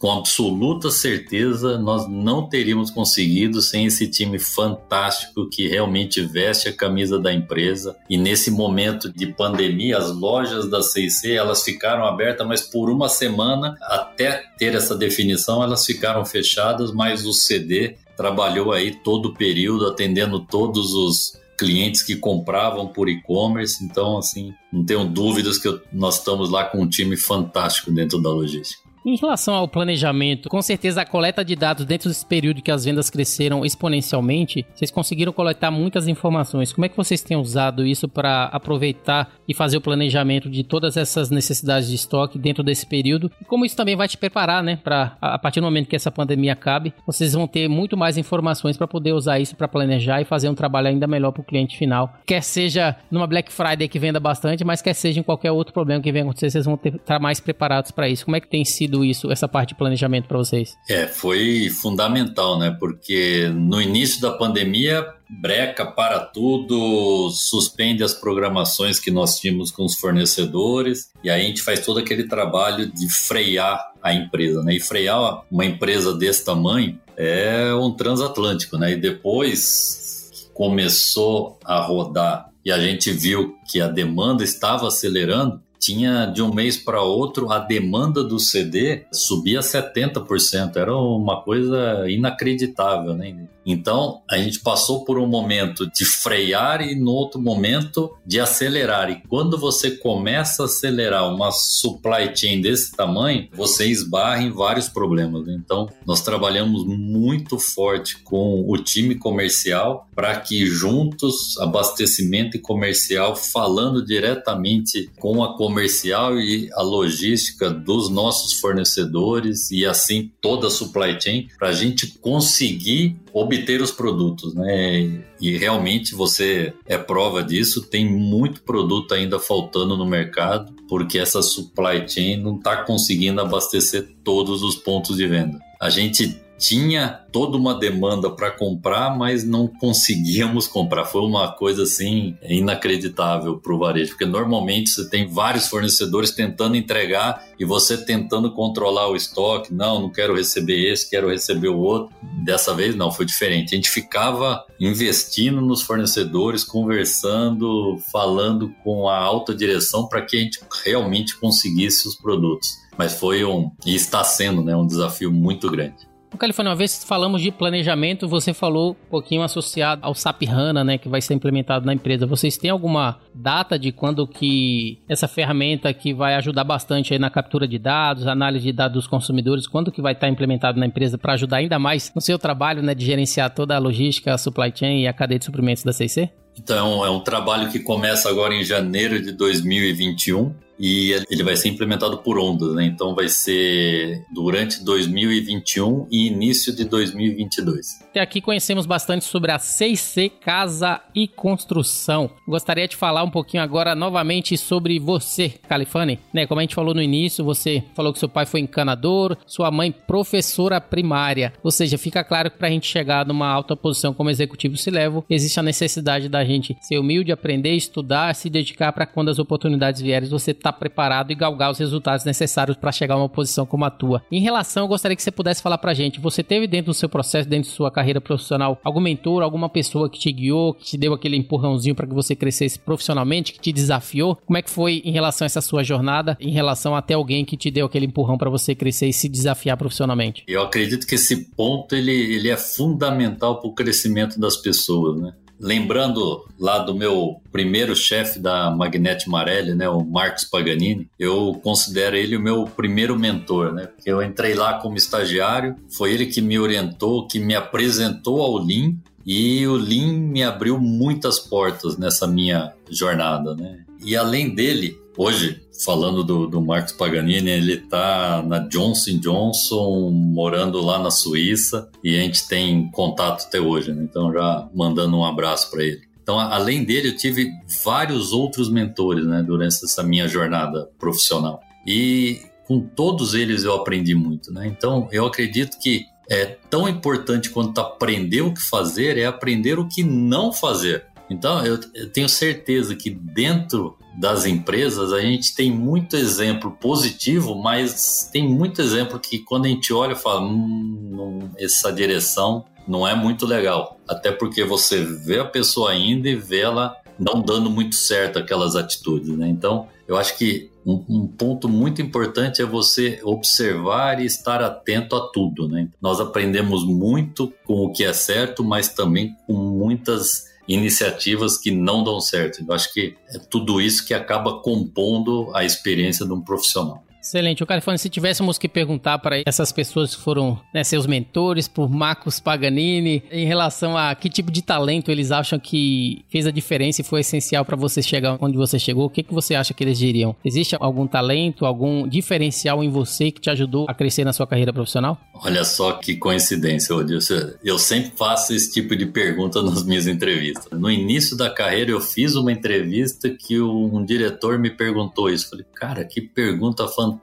com 0.00 0.10
absoluta 0.10 0.90
certeza 0.90 1.76
nós 1.76 2.08
não 2.08 2.48
teríamos 2.48 2.90
conseguido 2.90 3.60
sem 3.60 3.84
esse 3.84 4.08
time 4.08 4.38
fantástico 4.38 5.46
que 5.46 5.68
realmente 5.68 6.22
veste 6.22 6.70
a 6.70 6.72
camisa 6.72 7.18
da 7.18 7.30
empresa. 7.30 7.94
E 8.08 8.16
nesse 8.16 8.50
momento 8.50 9.12
de 9.12 9.26
pandemia, 9.26 9.98
as 9.98 10.10
lojas 10.10 10.70
da 10.70 10.80
CIC 10.82 11.32
elas 11.32 11.62
ficaram 11.62 12.06
abertas, 12.06 12.46
mas 12.46 12.62
por 12.62 12.88
uma 12.88 13.10
semana 13.10 13.76
até 13.82 14.42
ter 14.56 14.74
essa 14.74 14.96
definição 14.96 15.62
elas 15.62 15.84
ficaram 15.84 16.24
fechadas, 16.24 16.94
mas 16.94 17.26
o 17.26 17.34
CD 17.34 17.96
trabalhou 18.16 18.72
aí 18.72 18.94
todo 18.94 19.26
o 19.26 19.34
período 19.34 19.86
atendendo 19.86 20.40
todos 20.40 20.94
os 20.94 21.38
clientes 21.60 22.02
que 22.02 22.16
compravam 22.16 22.88
por 22.88 23.06
e-commerce. 23.06 23.84
Então, 23.84 24.16
assim, 24.16 24.54
não 24.72 24.82
tenho 24.82 25.04
dúvidas 25.04 25.58
que 25.58 25.68
nós 25.92 26.16
estamos 26.16 26.48
lá 26.48 26.64
com 26.64 26.80
um 26.80 26.88
time 26.88 27.18
fantástico 27.18 27.92
dentro 27.92 28.18
da 28.18 28.30
logística. 28.30 28.89
Em 29.04 29.16
relação 29.16 29.54
ao 29.54 29.66
planejamento, 29.66 30.50
com 30.50 30.60
certeza 30.60 31.00
a 31.00 31.06
coleta 31.06 31.42
de 31.42 31.56
dados 31.56 31.86
dentro 31.86 32.10
desse 32.10 32.24
período 32.26 32.60
que 32.60 32.70
as 32.70 32.84
vendas 32.84 33.08
cresceram 33.08 33.64
exponencialmente, 33.64 34.66
vocês 34.74 34.90
conseguiram 34.90 35.32
coletar 35.32 35.70
muitas 35.70 36.06
informações. 36.06 36.70
Como 36.70 36.84
é 36.84 36.88
que 36.88 36.96
vocês 36.96 37.22
têm 37.22 37.34
usado 37.34 37.86
isso 37.86 38.06
para 38.06 38.44
aproveitar 38.44 39.32
e 39.48 39.54
fazer 39.54 39.78
o 39.78 39.80
planejamento 39.80 40.50
de 40.50 40.62
todas 40.62 40.98
essas 40.98 41.30
necessidades 41.30 41.88
de 41.88 41.94
estoque 41.94 42.38
dentro 42.38 42.62
desse 42.62 42.84
período? 42.84 43.32
E 43.40 43.44
como 43.46 43.64
isso 43.64 43.74
também 43.74 43.96
vai 43.96 44.06
te 44.06 44.18
preparar, 44.18 44.62
né, 44.62 44.76
para 44.76 45.16
a 45.18 45.38
partir 45.38 45.60
do 45.60 45.64
momento 45.64 45.88
que 45.88 45.96
essa 45.96 46.10
pandemia 46.10 46.52
acabe, 46.52 46.92
vocês 47.06 47.32
vão 47.32 47.46
ter 47.46 47.68
muito 47.68 47.96
mais 47.96 48.18
informações 48.18 48.76
para 48.76 48.86
poder 48.86 49.14
usar 49.14 49.40
isso 49.40 49.56
para 49.56 49.66
planejar 49.66 50.20
e 50.20 50.26
fazer 50.26 50.50
um 50.50 50.54
trabalho 50.54 50.88
ainda 50.88 51.06
melhor 51.06 51.32
para 51.32 51.40
o 51.40 51.44
cliente 51.44 51.78
final. 51.78 52.18
Quer 52.26 52.42
seja 52.42 52.96
numa 53.10 53.26
Black 53.26 53.50
Friday 53.50 53.88
que 53.88 53.98
venda 53.98 54.20
bastante, 54.20 54.62
mas 54.62 54.82
quer 54.82 54.92
seja 54.92 55.20
em 55.20 55.22
qualquer 55.22 55.52
outro 55.52 55.72
problema 55.72 56.02
que 56.02 56.12
venha 56.12 56.24
acontecer, 56.24 56.50
vocês 56.50 56.66
vão 56.66 56.78
estar 56.84 57.18
mais 57.18 57.40
preparados 57.40 57.90
para 57.90 58.06
isso. 58.06 58.26
Como 58.26 58.36
é 58.36 58.40
que 58.40 58.48
tem 58.48 58.62
sido 58.62 58.89
isso, 59.04 59.30
essa 59.30 59.48
parte 59.48 59.70
de 59.70 59.74
planejamento 59.76 60.26
para 60.26 60.38
vocês? 60.38 60.76
É, 60.88 61.06
foi 61.06 61.68
fundamental, 61.70 62.58
né? 62.58 62.76
Porque 62.78 63.48
no 63.54 63.80
início 63.80 64.20
da 64.20 64.32
pandemia, 64.32 65.06
breca 65.28 65.86
para 65.86 66.20
tudo, 66.20 67.30
suspende 67.30 68.02
as 68.02 68.14
programações 68.14 68.98
que 68.98 69.10
nós 69.10 69.38
tínhamos 69.38 69.70
com 69.70 69.84
os 69.84 69.94
fornecedores, 69.96 71.10
e 71.22 71.30
aí 71.30 71.42
a 71.42 71.44
gente 71.44 71.62
faz 71.62 71.80
todo 71.80 71.98
aquele 71.98 72.24
trabalho 72.26 72.90
de 72.92 73.08
frear 73.08 73.92
a 74.02 74.12
empresa, 74.12 74.62
né? 74.62 74.74
E 74.74 74.80
frear 74.80 75.42
uma 75.50 75.64
empresa 75.64 76.14
desse 76.14 76.44
tamanho 76.44 76.98
é 77.16 77.72
um 77.74 77.92
transatlântico, 77.92 78.76
né? 78.78 78.92
E 78.92 78.96
depois 78.96 80.50
começou 80.54 81.58
a 81.64 81.80
rodar 81.80 82.50
e 82.64 82.70
a 82.70 82.78
gente 82.78 83.10
viu 83.10 83.56
que 83.70 83.80
a 83.80 83.88
demanda 83.88 84.44
estava 84.44 84.86
acelerando, 84.86 85.60
tinha 85.80 86.26
de 86.26 86.42
um 86.42 86.52
mês 86.52 86.76
para 86.76 87.02
outro 87.02 87.50
a 87.50 87.58
demanda 87.58 88.22
do 88.22 88.38
CD 88.38 89.06
subia 89.10 89.60
70%. 89.60 90.76
Era 90.76 90.94
uma 90.94 91.40
coisa 91.42 92.08
inacreditável, 92.08 93.14
né? 93.14 93.34
Então, 93.64 94.22
a 94.30 94.38
gente 94.38 94.60
passou 94.60 95.04
por 95.04 95.18
um 95.18 95.26
momento 95.26 95.86
de 95.90 96.04
frear 96.04 96.80
e 96.80 96.94
no 96.94 97.10
outro 97.10 97.40
momento 97.40 98.10
de 98.26 98.40
acelerar. 98.40 99.10
E 99.10 99.22
quando 99.28 99.58
você 99.58 99.92
começa 99.92 100.62
a 100.62 100.66
acelerar 100.66 101.32
uma 101.32 101.50
supply 101.50 102.34
chain 102.34 102.60
desse 102.60 102.92
tamanho, 102.92 103.48
você 103.52 103.86
esbarra 103.86 104.42
em 104.42 104.50
vários 104.50 104.88
problemas. 104.88 105.46
Né? 105.46 105.60
Então, 105.62 105.88
nós 106.06 106.22
trabalhamos 106.22 106.84
muito 106.84 107.58
forte 107.58 108.18
com 108.22 108.64
o 108.68 108.76
time 108.78 109.14
comercial 109.14 110.08
para 110.14 110.38
que 110.40 110.66
juntos, 110.66 111.58
abastecimento 111.58 112.56
e 112.56 112.60
comercial, 112.60 113.34
falando 113.34 114.04
diretamente 114.04 115.10
com 115.18 115.42
a 115.42 115.56
comercial 115.56 116.38
e 116.38 116.68
a 116.74 116.82
logística 116.82 117.70
dos 117.70 118.10
nossos 118.10 118.54
fornecedores 118.60 119.70
e 119.70 119.86
assim 119.86 120.30
toda 120.40 120.66
a 120.66 120.70
supply 120.70 121.18
chain, 121.18 121.48
para 121.58 121.68
a 121.68 121.72
gente 121.72 122.18
conseguir 122.18 123.16
obter 123.32 123.59
os 123.82 123.90
produtos, 123.90 124.54
né? 124.54 125.22
E 125.40 125.56
realmente 125.56 126.14
você 126.14 126.72
é 126.86 126.98
prova 126.98 127.42
disso. 127.42 127.82
Tem 127.82 128.04
muito 128.04 128.62
produto 128.62 129.14
ainda 129.14 129.38
faltando 129.38 129.96
no 129.96 130.06
mercado 130.06 130.72
porque 130.88 131.18
essa 131.18 131.40
supply 131.40 132.08
chain 132.08 132.36
não 132.42 132.56
está 132.56 132.78
conseguindo 132.84 133.40
abastecer 133.40 134.08
todos 134.24 134.62
os 134.62 134.74
pontos 134.74 135.16
de 135.16 135.26
venda. 135.26 135.58
A 135.80 135.88
gente 135.88 136.40
tinha 136.60 137.24
toda 137.32 137.56
uma 137.56 137.74
demanda 137.74 138.28
para 138.28 138.50
comprar, 138.50 139.16
mas 139.16 139.42
não 139.42 139.66
conseguíamos 139.66 140.68
comprar. 140.68 141.06
Foi 141.06 141.22
uma 141.22 141.50
coisa 141.52 141.84
assim 141.84 142.36
inacreditável 142.42 143.56
para 143.56 143.72
o 143.72 143.78
varejo, 143.78 144.10
porque 144.10 144.26
normalmente 144.26 144.90
você 144.90 145.08
tem 145.08 145.26
vários 145.26 145.68
fornecedores 145.68 146.32
tentando 146.32 146.76
entregar 146.76 147.46
e 147.58 147.64
você 147.64 147.96
tentando 147.96 148.52
controlar 148.52 149.08
o 149.08 149.16
estoque. 149.16 149.72
Não, 149.72 150.02
não 150.02 150.10
quero 150.10 150.36
receber 150.36 150.92
esse, 150.92 151.08
quero 151.08 151.30
receber 151.30 151.68
o 151.68 151.78
outro. 151.78 152.14
Dessa 152.44 152.74
vez 152.74 152.94
não, 152.94 153.10
foi 153.10 153.24
diferente. 153.24 153.74
A 153.74 153.76
gente 153.76 153.88
ficava 153.88 154.62
investindo 154.78 155.62
nos 155.62 155.80
fornecedores, 155.80 156.62
conversando, 156.62 157.98
falando 158.12 158.74
com 158.84 159.08
a 159.08 159.16
alta 159.16 159.54
direção 159.54 160.06
para 160.06 160.20
que 160.20 160.36
a 160.36 160.40
gente 160.40 160.60
realmente 160.84 161.38
conseguisse 161.38 162.06
os 162.06 162.16
produtos. 162.16 162.68
Mas 162.98 163.14
foi 163.14 163.42
um, 163.46 163.70
e 163.86 163.94
está 163.94 164.22
sendo, 164.22 164.62
né, 164.62 164.76
um 164.76 164.86
desafio 164.86 165.32
muito 165.32 165.70
grande. 165.70 166.09
O 166.32 166.38
Califórnia, 166.38 166.70
uma 166.70 166.76
vez 166.76 167.02
falamos 167.04 167.42
de 167.42 167.50
planejamento, 167.50 168.28
você 168.28 168.54
falou 168.54 168.92
um 168.92 169.10
pouquinho 169.10 169.42
associado 169.42 170.00
ao 170.04 170.14
SAP 170.14 170.44
HANA, 170.44 170.84
né, 170.84 170.96
que 170.96 171.08
vai 171.08 171.20
ser 171.20 171.34
implementado 171.34 171.84
na 171.84 171.92
empresa. 171.92 172.24
Vocês 172.24 172.56
têm 172.56 172.70
alguma 172.70 173.18
data 173.34 173.76
de 173.76 173.90
quando 173.90 174.26
que 174.26 175.00
essa 175.08 175.26
ferramenta 175.26 175.92
que 175.92 176.14
vai 176.14 176.36
ajudar 176.36 176.62
bastante 176.62 177.12
aí 177.12 177.18
na 177.18 177.30
captura 177.30 177.66
de 177.66 177.78
dados, 177.78 178.28
análise 178.28 178.64
de 178.64 178.72
dados 178.72 178.94
dos 178.94 179.06
consumidores, 179.08 179.66
quando 179.66 179.90
que 179.90 180.00
vai 180.00 180.12
estar 180.12 180.28
implementado 180.28 180.78
na 180.78 180.86
empresa 180.86 181.18
para 181.18 181.32
ajudar 181.32 181.56
ainda 181.56 181.78
mais 181.80 182.12
no 182.14 182.20
seu 182.20 182.38
trabalho, 182.38 182.80
né, 182.80 182.94
de 182.94 183.04
gerenciar 183.04 183.50
toda 183.50 183.74
a 183.74 183.78
logística, 183.78 184.32
a 184.32 184.38
supply 184.38 184.72
chain 184.72 185.02
e 185.02 185.08
a 185.08 185.12
cadeia 185.12 185.38
de 185.38 185.44
suprimentos 185.44 185.82
da 185.82 185.92
CIC? 185.92 186.30
Então, 186.56 187.04
é 187.04 187.10
um 187.10 187.20
trabalho 187.20 187.70
que 187.70 187.80
começa 187.80 188.28
agora 188.28 188.54
em 188.54 188.62
janeiro 188.62 189.20
de 189.20 189.32
2021 189.32 190.54
e 190.80 191.12
ele 191.30 191.44
vai 191.44 191.54
ser 191.56 191.68
implementado 191.68 192.18
por 192.18 192.38
ondas, 192.38 192.74
né? 192.74 192.86
Então 192.86 193.14
vai 193.14 193.28
ser 193.28 194.24
durante 194.32 194.82
2021 194.82 196.08
e 196.10 196.26
início 196.26 196.74
de 196.74 196.84
2022. 196.86 198.00
Até 198.02 198.20
aqui 198.20 198.40
conhecemos 198.40 198.86
bastante 198.86 199.26
sobre 199.26 199.52
a 199.52 199.58
6C 199.58 200.32
Casa 200.40 201.00
e 201.14 201.28
Construção. 201.28 202.30
Gostaria 202.48 202.88
de 202.88 202.96
falar 202.96 203.22
um 203.22 203.30
pouquinho 203.30 203.62
agora 203.62 203.94
novamente 203.94 204.56
sobre 204.56 204.98
você, 204.98 205.50
Califane. 205.68 206.18
Né, 206.32 206.46
como 206.46 206.60
a 206.60 206.62
gente 206.62 206.74
falou 206.74 206.94
no 206.94 207.02
início, 207.02 207.44
você 207.44 207.84
falou 207.94 208.12
que 208.12 208.18
seu 208.18 208.28
pai 208.28 208.46
foi 208.46 208.60
encanador, 208.60 209.36
sua 209.46 209.70
mãe 209.70 209.92
professora 209.92 210.80
primária. 210.80 211.52
Ou 211.62 211.70
seja, 211.70 211.98
fica 211.98 212.24
claro 212.24 212.50
que 212.50 212.56
para 212.56 212.68
a 212.68 212.70
gente 212.70 212.86
chegar 212.86 213.26
numa 213.26 213.48
alta 213.48 213.76
posição 213.76 214.14
como 214.14 214.30
executivo 214.30 214.78
se 214.78 214.90
leva, 214.90 215.22
existe 215.28 215.60
a 215.60 215.62
necessidade 215.62 216.28
da 216.28 216.42
gente 216.42 216.74
ser 216.80 216.98
humilde, 216.98 217.32
aprender, 217.32 217.74
estudar, 217.74 218.34
se 218.34 218.48
dedicar 218.48 218.92
para 218.92 219.04
quando 219.04 219.28
as 219.28 219.38
oportunidades 219.38 220.00
vierem, 220.00 220.28
você 220.28 220.54
tá 220.54 220.69
preparado 220.72 221.30
e 221.30 221.34
galgar 221.34 221.70
os 221.70 221.78
resultados 221.78 222.24
necessários 222.24 222.76
para 222.76 222.92
chegar 222.92 223.14
a 223.14 223.18
uma 223.18 223.28
posição 223.28 223.66
como 223.66 223.84
a 223.84 223.90
tua. 223.90 224.22
Em 224.30 224.40
relação, 224.40 224.84
eu 224.84 224.88
gostaria 224.88 225.16
que 225.16 225.22
você 225.22 225.30
pudesse 225.30 225.62
falar 225.62 225.78
pra 225.78 225.94
gente, 225.94 226.20
você 226.20 226.42
teve 226.42 226.66
dentro 226.66 226.92
do 226.92 226.94
seu 226.94 227.08
processo, 227.08 227.48
dentro 227.48 227.68
de 227.68 227.74
sua 227.74 227.90
carreira 227.90 228.20
profissional, 228.20 228.78
algum 228.84 229.00
mentor, 229.00 229.42
alguma 229.42 229.68
pessoa 229.68 230.08
que 230.08 230.18
te 230.18 230.32
guiou, 230.32 230.74
que 230.74 230.84
te 230.84 230.98
deu 230.98 231.12
aquele 231.12 231.36
empurrãozinho 231.36 231.94
para 231.94 232.06
que 232.06 232.14
você 232.14 232.34
crescesse 232.34 232.78
profissionalmente, 232.78 233.52
que 233.52 233.60
te 233.60 233.72
desafiou? 233.72 234.36
Como 234.46 234.56
é 234.56 234.62
que 234.62 234.70
foi 234.70 235.02
em 235.04 235.12
relação 235.12 235.44
a 235.44 235.46
essa 235.46 235.60
sua 235.60 235.82
jornada, 235.82 236.36
em 236.40 236.50
relação 236.50 236.94
até 236.94 237.14
alguém 237.14 237.44
que 237.44 237.56
te 237.56 237.70
deu 237.70 237.86
aquele 237.86 238.06
empurrão 238.06 238.38
para 238.38 238.50
você 238.50 238.74
crescer 238.74 239.08
e 239.08 239.12
se 239.12 239.28
desafiar 239.28 239.76
profissionalmente? 239.76 240.44
Eu 240.46 240.62
acredito 240.62 241.06
que 241.06 241.14
esse 241.14 241.50
ponto 241.54 241.94
ele, 241.94 242.12
ele 242.12 242.48
é 242.48 242.56
fundamental 242.56 243.60
para 243.60 243.68
o 243.68 243.74
crescimento 243.74 244.38
das 244.38 244.56
pessoas, 244.56 245.20
né? 245.20 245.32
Lembrando 245.60 246.46
lá 246.58 246.78
do 246.78 246.94
meu 246.94 247.40
primeiro 247.52 247.94
chefe 247.94 248.38
da 248.38 248.70
Magnete 248.70 249.28
Marelli, 249.28 249.74
né, 249.74 249.88
o 249.88 250.02
Marcos 250.04 250.44
Paganini, 250.44 251.08
eu 251.18 251.60
considero 251.62 252.16
ele 252.16 252.36
o 252.36 252.40
meu 252.40 252.64
primeiro 252.64 253.18
mentor, 253.18 253.72
né? 253.72 253.86
Porque 253.86 254.10
eu 254.10 254.22
entrei 254.22 254.54
lá 254.54 254.74
como 254.74 254.96
estagiário, 254.96 255.76
foi 255.96 256.12
ele 256.12 256.26
que 256.26 256.40
me 256.40 256.58
orientou, 256.58 257.26
que 257.26 257.38
me 257.38 257.54
apresentou 257.54 258.40
ao 258.40 258.56
Lean 258.56 258.94
e 259.24 259.66
o 259.66 259.74
Lean 259.74 260.12
me 260.12 260.42
abriu 260.42 260.78
muitas 260.78 261.38
portas 261.38 261.98
nessa 261.98 262.26
minha 262.26 262.72
jornada, 262.88 263.54
né? 263.54 263.84
E 264.02 264.16
além 264.16 264.54
dele, 264.54 264.98
hoje, 265.16 265.60
falando 265.84 266.22
do, 266.22 266.46
do 266.46 266.60
Marcos 266.60 266.92
Paganini, 266.92 267.50
ele 267.50 267.74
está 267.74 268.42
na 268.46 268.58
Johnson 268.58 269.18
Johnson, 269.18 270.10
morando 270.10 270.80
lá 270.80 270.98
na 270.98 271.10
Suíça, 271.10 271.90
e 272.02 272.16
a 272.16 272.22
gente 272.22 272.46
tem 272.48 272.90
contato 272.90 273.46
até 273.46 273.60
hoje, 273.60 273.92
né? 273.92 274.02
Então, 274.02 274.32
já 274.32 274.68
mandando 274.74 275.16
um 275.16 275.24
abraço 275.24 275.70
para 275.70 275.82
ele. 275.82 276.02
Então, 276.22 276.38
além 276.38 276.84
dele, 276.84 277.08
eu 277.08 277.16
tive 277.16 277.50
vários 277.84 278.32
outros 278.32 278.70
mentores, 278.70 279.24
né, 279.26 279.42
durante 279.42 279.84
essa 279.84 280.02
minha 280.02 280.28
jornada 280.28 280.88
profissional. 280.98 281.60
E 281.86 282.40
com 282.68 282.80
todos 282.80 283.34
eles 283.34 283.64
eu 283.64 283.74
aprendi 283.74 284.14
muito, 284.14 284.52
né? 284.52 284.66
Então, 284.66 285.08
eu 285.10 285.26
acredito 285.26 285.76
que 285.80 286.06
é 286.30 286.56
tão 286.70 286.88
importante 286.88 287.50
quanto 287.50 287.80
aprender 287.80 288.42
o 288.42 288.54
que 288.54 288.62
fazer 288.62 289.18
é 289.18 289.26
aprender 289.26 289.80
o 289.80 289.88
que 289.88 290.04
não 290.04 290.52
fazer. 290.52 291.06
Então, 291.30 291.64
eu, 291.64 291.78
eu 291.94 292.10
tenho 292.10 292.28
certeza 292.28 292.96
que 292.96 293.08
dentro 293.08 293.96
das 294.18 294.44
empresas 294.44 295.12
a 295.12 295.20
gente 295.20 295.54
tem 295.54 295.70
muito 295.70 296.16
exemplo 296.16 296.72
positivo, 296.72 297.54
mas 297.54 298.28
tem 298.32 298.48
muito 298.48 298.82
exemplo 298.82 299.18
que 299.18 299.38
quando 299.38 299.66
a 299.66 299.68
gente 299.68 299.92
olha 299.92 300.16
fala, 300.16 300.42
hum, 300.42 301.48
essa 301.56 301.92
direção 301.92 302.64
não 302.86 303.06
é 303.06 303.14
muito 303.14 303.46
legal. 303.46 303.98
Até 304.08 304.32
porque 304.32 304.64
você 304.64 305.04
vê 305.04 305.38
a 305.38 305.44
pessoa 305.44 305.92
ainda 305.92 306.28
e 306.28 306.34
vê 306.34 306.60
ela 306.60 306.96
não 307.18 307.40
dando 307.40 307.70
muito 307.70 307.94
certo 307.94 308.38
aquelas 308.38 308.74
atitudes, 308.74 309.28
né? 309.36 309.46
Então, 309.46 309.86
eu 310.08 310.16
acho 310.16 310.36
que 310.36 310.70
um, 310.84 311.04
um, 311.08 311.26
ponto 311.26 311.68
muito 311.68 312.00
importante 312.00 312.62
é 312.62 312.64
você 312.64 313.20
observar 313.22 314.20
e 314.20 314.24
estar 314.24 314.62
atento 314.62 315.14
a 315.14 315.28
tudo, 315.28 315.68
né? 315.68 315.88
Nós 316.00 316.18
aprendemos 316.18 316.84
muito 316.84 317.52
com 317.64 317.84
o 317.84 317.92
que 317.92 318.02
é 318.02 318.12
certo, 318.12 318.64
mas 318.64 318.88
também 318.88 319.36
com 319.46 319.52
muitas 319.52 320.49
iniciativas 320.70 321.58
que 321.58 321.70
não 321.70 322.04
dão 322.04 322.20
certo. 322.20 322.64
Eu 322.66 322.72
acho 322.72 322.92
que 322.92 323.16
é 323.28 323.38
tudo 323.38 323.80
isso 323.80 324.06
que 324.06 324.14
acaba 324.14 324.62
compondo 324.62 325.50
a 325.54 325.64
experiência 325.64 326.24
de 326.24 326.32
um 326.32 326.40
profissional. 326.40 327.02
Excelente. 327.30 327.62
O 327.62 327.66
Califone, 327.66 327.96
se 327.96 328.08
tivéssemos 328.08 328.58
que 328.58 328.68
perguntar 328.68 329.20
para 329.20 329.40
essas 329.46 329.70
pessoas 329.70 330.16
que 330.16 330.20
foram 330.20 330.60
né, 330.74 330.82
seus 330.82 331.06
mentores, 331.06 331.68
por 331.68 331.88
Marcos 331.88 332.40
Paganini, 332.40 333.22
em 333.30 333.46
relação 333.46 333.96
a 333.96 334.12
que 334.16 334.28
tipo 334.28 334.50
de 334.50 334.60
talento 334.62 335.12
eles 335.12 335.30
acham 335.30 335.56
que 335.56 336.24
fez 336.28 336.44
a 336.44 336.50
diferença 336.50 337.02
e 337.02 337.04
foi 337.04 337.20
essencial 337.20 337.64
para 337.64 337.76
você 337.76 338.02
chegar 338.02 338.36
onde 338.40 338.56
você 338.56 338.80
chegou, 338.80 339.04
o 339.04 339.10
que, 339.10 339.22
que 339.22 339.32
você 339.32 339.54
acha 339.54 339.72
que 339.72 339.84
eles 339.84 339.96
diriam? 339.96 340.34
Existe 340.44 340.76
algum 340.80 341.06
talento, 341.06 341.64
algum 341.64 342.08
diferencial 342.08 342.82
em 342.82 342.90
você 342.90 343.30
que 343.30 343.40
te 343.40 343.48
ajudou 343.48 343.86
a 343.88 343.94
crescer 343.94 344.24
na 344.24 344.32
sua 344.32 344.46
carreira 344.46 344.72
profissional? 344.72 345.16
Olha 345.32 345.64
só 345.64 345.92
que 345.92 346.16
coincidência, 346.16 346.96
Odilson. 346.96 347.52
Eu 347.62 347.78
sempre 347.78 348.12
faço 348.16 348.52
esse 348.52 348.72
tipo 348.72 348.96
de 348.96 349.06
pergunta 349.06 349.62
nas 349.62 349.84
minhas 349.84 350.08
entrevistas. 350.08 350.66
No 350.72 350.90
início 350.90 351.36
da 351.36 351.48
carreira, 351.48 351.92
eu 351.92 352.00
fiz 352.00 352.34
uma 352.34 352.50
entrevista 352.50 353.30
que 353.30 353.60
um 353.60 354.04
diretor 354.04 354.58
me 354.58 354.68
perguntou 354.68 355.30
isso. 355.30 355.48
Falei, 355.48 355.64
cara, 355.74 356.04
que 356.04 356.20
pergunta 356.20 356.88
fantástica, 356.88 357.19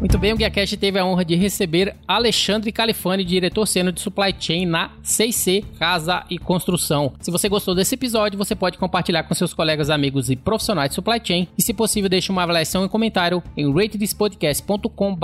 Muito 0.00 0.16
bem, 0.16 0.32
o 0.32 0.36
GuiaCast 0.36 0.78
teve 0.78 0.98
a 0.98 1.04
honra 1.04 1.26
de 1.26 1.36
receber 1.36 1.94
Alexandre 2.08 2.72
Califani, 2.72 3.22
diretor 3.22 3.66
sênior 3.66 3.92
de 3.92 4.00
Supply 4.00 4.34
Chain 4.40 4.64
na 4.64 4.92
6C 5.04 5.62
Casa 5.78 6.24
e 6.30 6.38
Construção. 6.38 7.12
Se 7.20 7.30
você 7.30 7.50
gostou 7.50 7.74
desse 7.74 7.96
episódio, 7.96 8.38
você 8.38 8.54
pode 8.54 8.78
compartilhar 8.78 9.24
com 9.24 9.34
seus 9.34 9.52
colegas, 9.52 9.90
amigos 9.90 10.30
e 10.30 10.36
profissionais 10.36 10.88
de 10.88 10.94
Supply 10.94 11.20
Chain 11.22 11.48
e, 11.56 11.62
se 11.62 11.74
possível, 11.74 12.08
deixe 12.08 12.32
uma 12.32 12.44
avaliação 12.44 12.82
e 12.82 12.88
comentário 12.88 13.42
em 13.54 13.70
ratethispodcast.com 13.70 15.18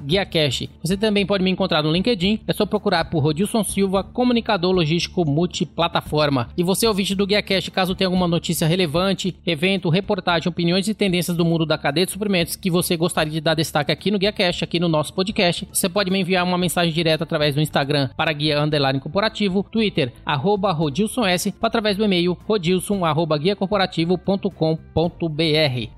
GuiaCast. 0.00 0.70
Você 0.80 0.96
também 0.96 1.26
pode 1.26 1.42
me 1.42 1.50
encontrar 1.50 1.82
no 1.82 1.90
LinkedIn, 1.90 2.38
é 2.46 2.52
só 2.52 2.64
procurar 2.64 3.06
por 3.06 3.24
Rodilson 3.24 3.64
Silva, 3.64 4.04
comunicador 4.04 4.70
logístico 4.70 5.28
multiplataforma. 5.28 6.50
E 6.56 6.62
você, 6.62 6.86
ouvinte 6.86 7.16
do 7.16 7.26
GuiaCast, 7.26 7.68
caso 7.72 7.96
tenha 7.96 8.06
alguma 8.06 8.28
notícia 8.28 8.68
relevante, 8.68 9.34
evento, 9.44 9.88
reportagem, 9.88 10.48
opiniões 10.48 10.86
e 10.86 10.94
tendências 10.94 11.36
do 11.36 11.44
mundo 11.44 11.66
da 11.66 11.76
cadeia 11.76 12.06
de 12.06 12.12
suprimentos 12.12 12.54
que 12.54 12.70
você 12.70 12.96
gostaria 12.96 13.32
de 13.32 13.40
dar 13.40 13.54
destaque 13.54 13.90
aqui 13.90 14.08
no 14.08 14.19
GuiaCast, 14.20 14.62
aqui 14.62 14.78
no 14.78 14.88
nosso 14.88 15.14
podcast. 15.14 15.66
Você 15.72 15.88
pode 15.88 16.10
me 16.10 16.20
enviar 16.20 16.44
uma 16.44 16.58
mensagem 16.58 16.92
direta 16.92 17.24
através 17.24 17.54
do 17.54 17.60
Instagram 17.60 18.10
para 18.16 18.32
Guia 18.32 18.60
Underline 18.62 19.00
Corporativo, 19.00 19.62
Twitter, 19.62 20.12
arroba 20.24 20.70
Rodilson 20.72 21.24
S, 21.24 21.54
através 21.60 21.96
do 21.96 22.04
e-mail 22.04 22.36
rodilson, 22.46 23.04
arroba. 23.04 23.40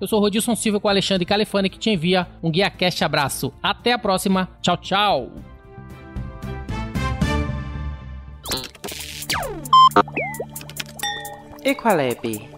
Eu 0.01 0.07
sou 0.07 0.21
Rodilson 0.21 0.55
Silva 0.55 0.79
com 0.79 0.89
Alexandre 0.89 1.25
Califane 1.25 1.69
que 1.69 1.79
te 1.79 1.91
envia 1.91 2.29
um 2.43 2.53
GuiaCast 2.53 3.03
abraço. 3.05 3.53
Até 3.61 3.93
a 3.93 3.99
próxima. 3.99 4.49
Tchau, 4.61 4.77
tchau. 4.77 5.31
Equalab 11.65 12.53